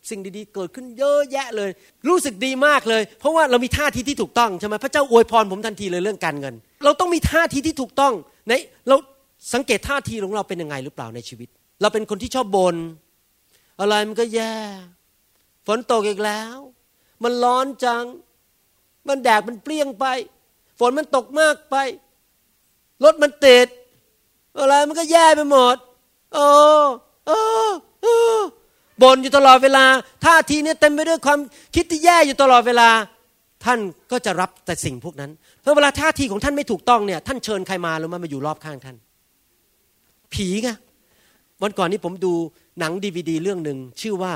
[0.10, 1.70] สิ่งดีๆ เกิดขึ้นเยอะแยะเลย
[2.08, 6.56] รู้สึกดีมากเลย เพราะว่าเรามีท่าทีที่ถูกต้องใช่ไหมพระเจ้าอวยพรผมทันทีเลยเรื่องการเงิน
[6.86, 8.14] เราต้องมีท่าทีที่ถูกต้อง
[8.48, 8.54] ใน
[8.88, 8.96] เรา
[9.54, 11.50] สังเกตท่าทีของเราเป็นยังไงหรือเปล่าในชีวิต
[11.82, 12.76] เราเป็นคนที่ชอบบน่น
[13.80, 14.56] อะไรมันก็แย่
[15.68, 16.58] ฝนตกอีกแล้ว
[17.24, 18.06] มันร้อนจัง
[19.08, 20.06] มันแดดมันเปรี้ยงไป
[20.80, 21.76] ฝนมันตกมากไป
[23.04, 23.68] รถมันติด
[24.58, 25.78] อะไรมันก็แย่ไปหมด
[26.34, 26.48] โอ้
[27.28, 27.40] โอ้
[28.02, 28.16] โอ้
[29.02, 29.86] บ่นอยู่ตลอดเวลา
[30.26, 31.40] ท่าทีนี่ยเต็มไปด้วยความ
[31.76, 32.90] คิดที่แย่อยู่ตลอดเวลา
[33.66, 33.80] ท่าน
[34.12, 38.96] ก็จะรับแต่สิ่งพวกนั้นเพราะเวลาท่าทีของท่านไม่ถูกต้องเนี่ย ท่านเชิญใครมาหรือมามาอยู่รอบข้างท่าน
[40.34, 40.70] ผีไง
[41.62, 42.34] วันก่อนนี้ผมดู
[42.80, 44.34] หนังดีวดีเรื่องหนึ่งชื่อว่า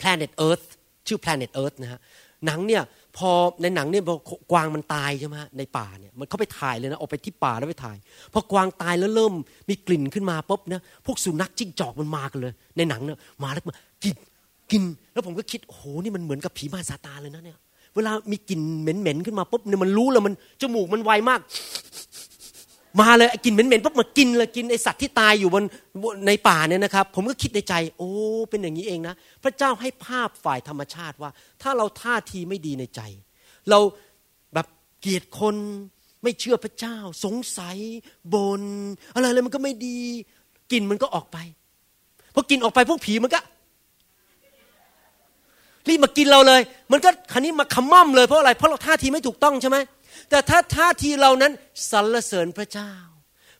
[0.00, 0.66] Planet Earth
[1.06, 2.00] ชื่อ Planet Earth นะฮะ
[2.46, 2.82] หนังเนี่ย
[3.20, 4.16] พอในหนังเนี่ยพอ
[4.52, 7.96] กวางมันตายใช่ไหมในป่าเนี่ยมันเขาไปถ่ายเลยนะออกไปที่ป่าแล้วไปถ่าย
[8.32, 9.32] พอกวางตายแล้วเริ่ม
[9.68, 14.14] มีกลิ่นขึ้นมาปุ๊บนะพวกสุนัขจิ้งจอกมันมากันเลย ในหนังเนี่ยมาแล้วมากิน
[14.70, 17.58] กิน แล้วผมก็คิดโอ้โหนี่มันเหมือนกับผีมาซาตานเลยนะเนี่ย
[17.96, 21.40] เวลามีกลิ่นเหม็นๆขึ้นมาปุ๊บเนี่ยมันรู้แล้วมันจมูกมันไวมาก
[23.00, 25.64] มาเลยไอ้กินเหม็นๆปุ๊บมากินเลยกินไอสัตว์ที่ตายอยู่บน
[26.26, 28.10] ในป่าเนี่ยนะครับ ผมก็คิดในใจ โอ้
[28.50, 31.30] เป็นอย่างนี้เองนะ พระเจ้าให้ภาพฝ่ายธรรมชาติว่า
[31.62, 33.00] ถ้าเราท่าทีไม่ดีในใจ
[33.70, 33.78] เรา
[34.54, 34.66] แบบ
[35.00, 35.56] เกลียดคน
[36.22, 37.76] ไม่เชื่อพระเจ้า สงสัย
[38.34, 38.62] บน
[39.14, 39.98] อะไรอะไรมันก็ไม่ดี
[40.72, 41.38] กลิ่นมันก็ออกไป
[42.34, 43.40] พอกินออกไปพวกผีมันก็
[45.88, 46.60] รีบมากินเราเลย
[46.92, 49.76] มันก็คันนี้มาขมั่มเลยเพราะอะไรเพราะเราท่าทีไม่ถูกต้องใช่ไหม
[50.30, 51.52] แต่ถ้าท่าทีเรานั้น
[51.90, 52.92] สรรเสริญพระเจ้า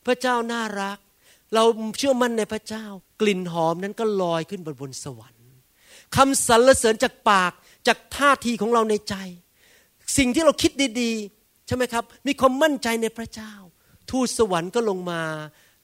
[0.06, 0.98] พระเจ้าน่ารัก
[1.54, 1.64] เรา
[1.98, 2.84] เชื่อมั่นในพระเจ้า
[3.20, 5.46] กลิ่นหอมนั้นก็ลอยขึ้นบนบนสวรรค์
[6.16, 7.52] คำสรรเสริญจากปาก
[7.86, 9.14] จากท่าทีของเราในใจ
[10.16, 13.52] สิ่งที่เราคิดดีๆ ใช่ไหมครับ มีความมั่นใจในพระเจ้า
[14.10, 15.22] ทูตสวรรค์ก็ลงมา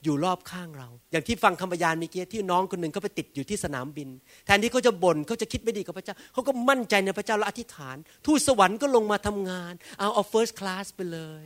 [0.07, 4.09] อยู่รอบข้างเรา อย่างที่ฟังคำพยานเมื่อกี้ที่น้องคนหนึ่งเขาไปติดอยู่ที่สนามบิน
[4.47, 7.97] แทนที่เขาจะบน่นเขาจะคิดไม่ดีกับพระเจ้าเขาก็มั่นใจในพระเจ้าและอธิษฐาน
[8.27, 11.45] ทูตสวรรค์ก็ลงมาทำงาน เอาเอา first class ไปเลย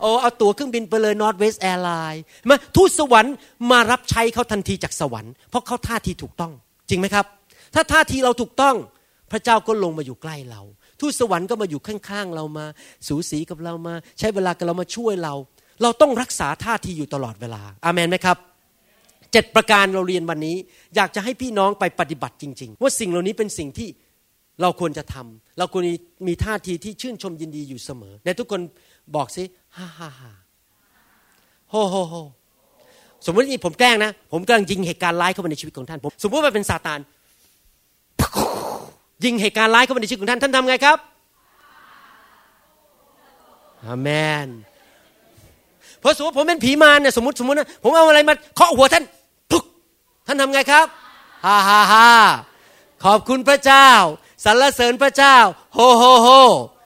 [0.00, 3.34] เอาเอาตั๋วเครื่องบินไปเลย North West Airline มาทูตสวรรค์
[3.70, 6.52] มารับใช้เขาทันทีจากสวรรค์เพราะเขาท่าทีถูกต้อง
[6.88, 7.26] จริงไหมครับ
[7.74, 8.76] ถ้าท่าทีเราถูกต้อง
[9.32, 10.62] พระเจ้าก็ลงมาอยู่ใกล้เรา
[11.00, 12.66] ทูตสวรรค์ก็มาอยู่ข้างๆเรามา
[13.08, 15.34] สูสีกับเรามา ใช้เวลากับเรามาช่วยเรา
[15.82, 18.36] เราต้องรักษาท่าทีอยู่ตลอดเวลา อาเมนไหมครับ
[19.32, 20.56] เจ็ดประการเราเรียนวันนี้
[20.96, 23.88] อยากจะให้พี่น้องไปปฏิบัติจริง ๆ ว่าสิ่งเหล่านี้เป็นสิ่งที่
[24.62, 25.82] เราควรจะทำเราควร
[26.26, 28.60] มีท่าทีที่ชื่นชมยินดีอยู่เสมอ ในทุกคน
[29.14, 29.42] บอกสิ
[29.76, 30.32] ฮ่าฮ่าฮ่า
[31.70, 32.14] โฮโฮโฮ
[33.26, 37.00] สมมตินี่ผมแกล้งนะ ผมกำลังยิงเหตุการณ์ร้ายเข้ามาในชีวิตของท่านผมสมมติว่าเป็นซาตาน
[39.24, 40.98] ยิงเหตุการณ์ร้ายเข้ามาในชีวิตของท่านท่านทำไงครับ
[43.84, 44.08] อาเม
[44.44, 44.48] น
[46.00, 49.04] เพราะสมมติผมเป็นผีมารเนี่ยสมมติสมมตินะผมเอาอะไรมาเคาะหัวท่าน
[49.50, 49.64] ปุ๊ก
[50.26, 50.86] ท่านทำไงครับ
[51.44, 52.08] ฮ่าฮ่าฮ่า
[53.04, 53.88] ขอบคุณพระเจ้า
[54.44, 55.36] สรรเสริญพระเจ้า
[55.74, 56.28] โฮโฮโฮ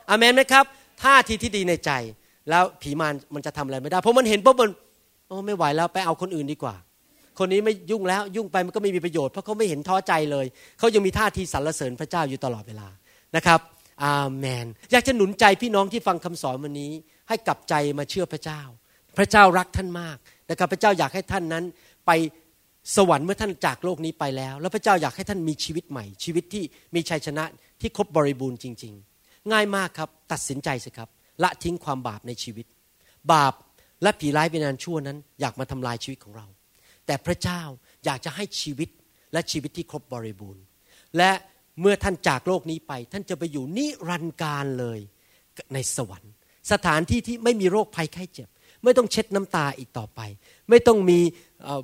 [0.09, 0.65] อเมนไหมครับ
[1.03, 1.91] ท่าทีที่ดีในใจ
[2.51, 4.71] แล้วผีมารมันจะทำอะไรไม่ได้ เพราะมันเห็นปุ๊บมัน
[5.29, 6.75] โอ้ไม่ไหวแล้วไปเอาคนอื่นดีกว่า
[7.39, 10.47] คนนี้ไม่ยุ่งแล้วยุ่งไปมันก็ไม่มีประโยชน์เพราะเขาไม่เห็นท้อใจเลย
[10.79, 12.89] เขายังมีท่าทีสรรเสริญพระเจ้าอยู่ตลอดเวลา
[13.37, 13.61] นะครับ
[14.05, 16.93] อาเมน อยากจะหนุนใจพี่น้องที่ฟังคำสอนวันนี้
[17.29, 18.61] ให้กลับใจมาเชื่อพระเจ้า
[19.19, 20.17] พระเจ้ารักท่านมาก
[20.51, 21.65] นะครับพระเจ้าอยากให้ท่านนั้น
[22.07, 22.11] ไป
[22.97, 27.45] สวรรค์เมื่อท่านจากโลกนี้ไปแล้ว แล้วพระเจ้าอยากให้ท่านมีชีวิตใหม่ ชีวิตที่มีชัยชนะ
[27.81, 31.09] ที่ครบบริบูรณ์จริง ๆ ง่ายมากครับตัดสินใจสิครับ
[31.43, 32.67] ละทิ้งความบาปในชีวิต
[33.33, 33.55] บาป
[34.03, 36.47] และผีร้ายวิญญาณชั่วนั้น อยากมาทำลายชีวิตของเรา
[37.07, 37.61] แต่พระเจ้า
[38.05, 38.89] อยากจะให้ชีวิต
[39.33, 40.63] และชีวิตที่ครบบริบูรณ์
[41.17, 41.31] และ
[41.81, 44.99] เมื่อท่านจากโลกนี้ไป ท่านจะไปอยู่นิรันดร์การเลย
[45.75, 46.33] ในสวรรค์
[46.73, 48.49] สถานที่ที่ไม่มีโรคภัยไข้เจ็บ
[48.85, 50.21] ไม่ต้องเช็ดน้ำตาอีกต่อไป
[50.71, 51.19] ไม่ต้องมี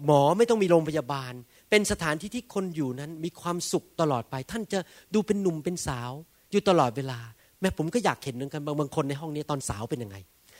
[0.06, 1.32] หมอไม่ต้องมีโรงพยาบาล
[1.70, 4.78] เป็นสถานที่ที่คนอยู่นั้นมีความสุขตลอดไป ท่านจะ
[5.14, 6.10] ดูเป็นหนุ่มเป็นสาว
[6.50, 7.18] อยู่ตลอดเวลา
[7.60, 10.16] แม้ผมก็อยากเห็นเหมือนกันบางบางคนในห้องนี้ตอนสาวเป็นยังไง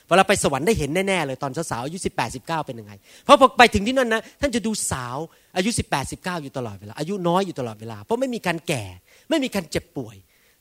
[0.08, 2.92] เวลาไปสวรรค์ได้เห็นแน่ๆเลยตอนสาวๆอายุ18 19เก้าเป็นยังไง
[3.24, 5.16] เพราะพอไปถึงที่นั่นนะท่านจะดูสาว
[5.56, 8.84] อายุ18 19อยู่ตลอดเวลาอายุน้อยอยู่ตลอดเวลา เพราะไม่มีการแก่
[9.30, 10.16] ไม่มีการเจ็บป่วย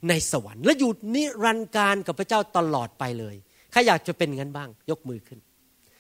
[0.10, 3.36] ในสวรรค์ และอยู่นิรันดร์การกับพระเจ้าตลอดไปเลย
[3.72, 5.40] ใครอยากจะเป็นงั้นบ้าง ยกมือขึ้น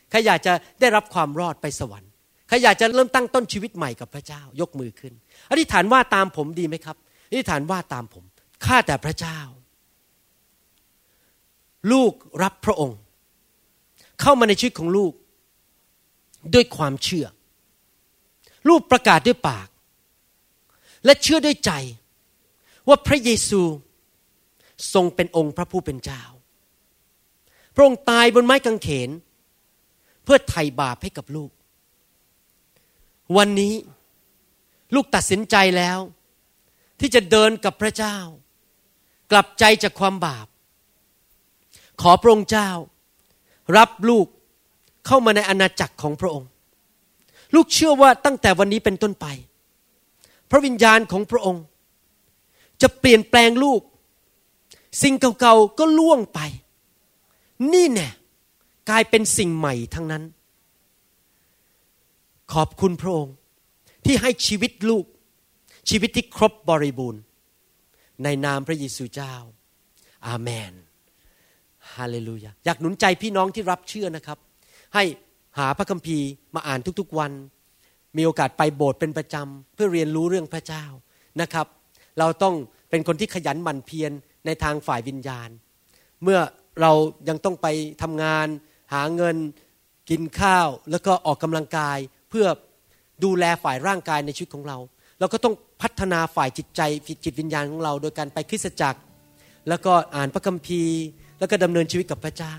[0.10, 2.12] ใครอยากจะได้รับความรอดไปสวรรค์
[2.48, 5.14] ใครอยากจะเริ่มตั้งต้นชีวิตใหม่กับพระเจ้ายกมือขึ้น
[5.52, 6.98] อธิษฐานว่าตามผมดีไหมครับ
[7.30, 8.24] อธิษฐานว่าตามผม
[8.66, 9.40] ข้าแต่พระเจ้า
[11.92, 13.00] ลูกรับพระองค์
[14.22, 15.14] เข้ามาในชีวิตของลูก
[16.54, 17.26] ด้วยความเชื่อ
[18.70, 19.68] ลูกประกาศด้วยปาก
[21.06, 21.72] และเชื่อด้วยใจ
[22.88, 23.62] ว่าพระเยซู
[24.94, 26.22] ทรงเป็นองค์พระผู้เป็นเจ้า
[27.76, 31.52] พระองค์ตายบนไม้กางเขนเพื่อไถ่บาปให้กับลูก
[33.38, 33.74] วันนี้
[34.96, 36.00] ลูกตัดสินใจแล้ว
[37.00, 38.18] ที่จะเดินกับพระเจ้า
[39.32, 40.48] กลับใจจากความบาป
[42.02, 42.70] ขอพระองค์เจ้า
[43.78, 44.28] รับลูก
[45.06, 46.50] เข้ามาในอาณาจักรของพระองค์
[47.56, 49.26] ลูกเชื่อว่าตั้งแต่วันนี้เป็นต้นไป
[50.50, 51.64] พระวิญญาณของพระองค์
[52.82, 53.82] จะเปลี่ยนแปลงลูก
[55.02, 56.40] สิ่งเก่าๆก็ล่วงไป
[57.74, 58.10] นี่แน่
[58.90, 60.24] กลายเป็นสิ่งใหม่ทั้งนั้น
[62.54, 63.36] ขอบคุณพระองค์
[64.06, 65.06] ที่ให้ชีวิตลูก
[65.90, 67.22] ชีวิตที่ครบบริบูรณ์
[68.24, 69.34] ในนามพระเยซูเจ้า
[70.28, 70.74] อาเมน
[71.94, 74.38] ฮาเลลูยาอยากหนุนใจพี่น้องที่รับเชื่อนะครับ
[74.96, 75.04] ให้
[75.58, 77.32] หาพระคัมภีร์มาอ่านทุกๆวัน
[78.18, 80.86] มีโอกาสไปโบสถ์เป็นประจำเพื่อเรียนรู้เรื่องพระเจ้า
[81.42, 81.68] นะครับ
[82.20, 82.56] เราต้อง
[82.90, 84.12] เป็นคนที่ขยันหมั่นเพียร
[84.46, 85.50] ในทางฝ่ายวิญญาณ
[86.24, 86.40] เมื่อ
[86.82, 86.92] เรา
[87.30, 87.68] ยังต้องไป
[88.02, 88.48] ทำงาน
[88.94, 89.36] หาเงิน
[90.10, 91.98] กินข้าวแล้วก็ออกกำลังกาย
[92.30, 92.46] เพื่อ
[93.24, 94.78] ดูแลฝ่ายร่างกายในชีวิตของเรา
[95.20, 96.82] เราก็ต้องพัฒนาฝ่ายจิตใจ
[97.24, 99.00] จิตวิญญาณของเรา โดยการไปคริสตจักร
[99.70, 101.00] แล้วก็อ่านพระคัมภีร์
[101.40, 102.56] แล้วก็ดำเนินชีวิตกับพระเจ้า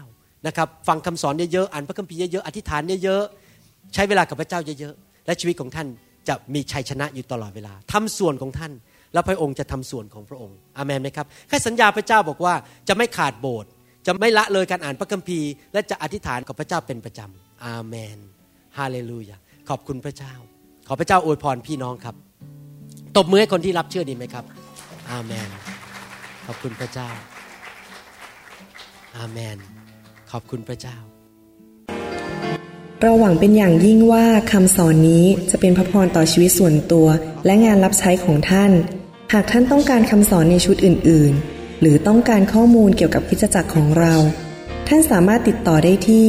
[0.46, 5.86] นะครับฟังคำสอนเยอะๆอ่านพระคัมภีร์เยอะๆอธิษฐานเยอะๆใช้เวลากับพระเจ้าเยอะๆและชีวิตของท่าน
[6.28, 8.72] จะมีชัยชนะอยู่ตลอดเวลาทำส่วนของท่าน
[9.12, 12.54] แล้วพระองค์จะทำส่วนของพระองค์อาเมนไหมครับแค่สัญญาพระเจ้าบอกว่า
[12.88, 13.70] จะไม่ขาดโบสถ์
[14.06, 18.18] จะไม่ละเลยการอ่านพระคัมภีร์ และจะอธิษฐานกับพระเจ้าเป็นประจำ อาเมน
[18.78, 19.36] ฮาเลลูยา
[19.68, 20.32] ขอบคุณพระเจ้า
[20.88, 22.14] ขอพระเจ้าอวยพรพี่น้องครับ
[23.16, 24.44] ตบมือให้คนที่รับเชื่อดีไหมครับ
[25.10, 25.48] อาเมน
[26.46, 27.10] ขอบคุณพระเจ้า
[29.16, 29.56] อาเมน
[30.30, 30.96] ขอบคุณพระเจ้า
[33.00, 37.06] เราหวังเป็นอย่างยิ่งว่าคำสอนนี้จะเป็นพระพรต่อชีวิตส่วนตัว
[37.44, 38.72] และงานรับใช้ของท่าน
[39.32, 44.14] หากท่านต้องการคำสอนในชุดอื่น ๆ หรือต้องการข้อมูลเกี่ยวกับคริสตจักรของเรา
[44.88, 46.28] ท่านสามารถติดต่อได้ที่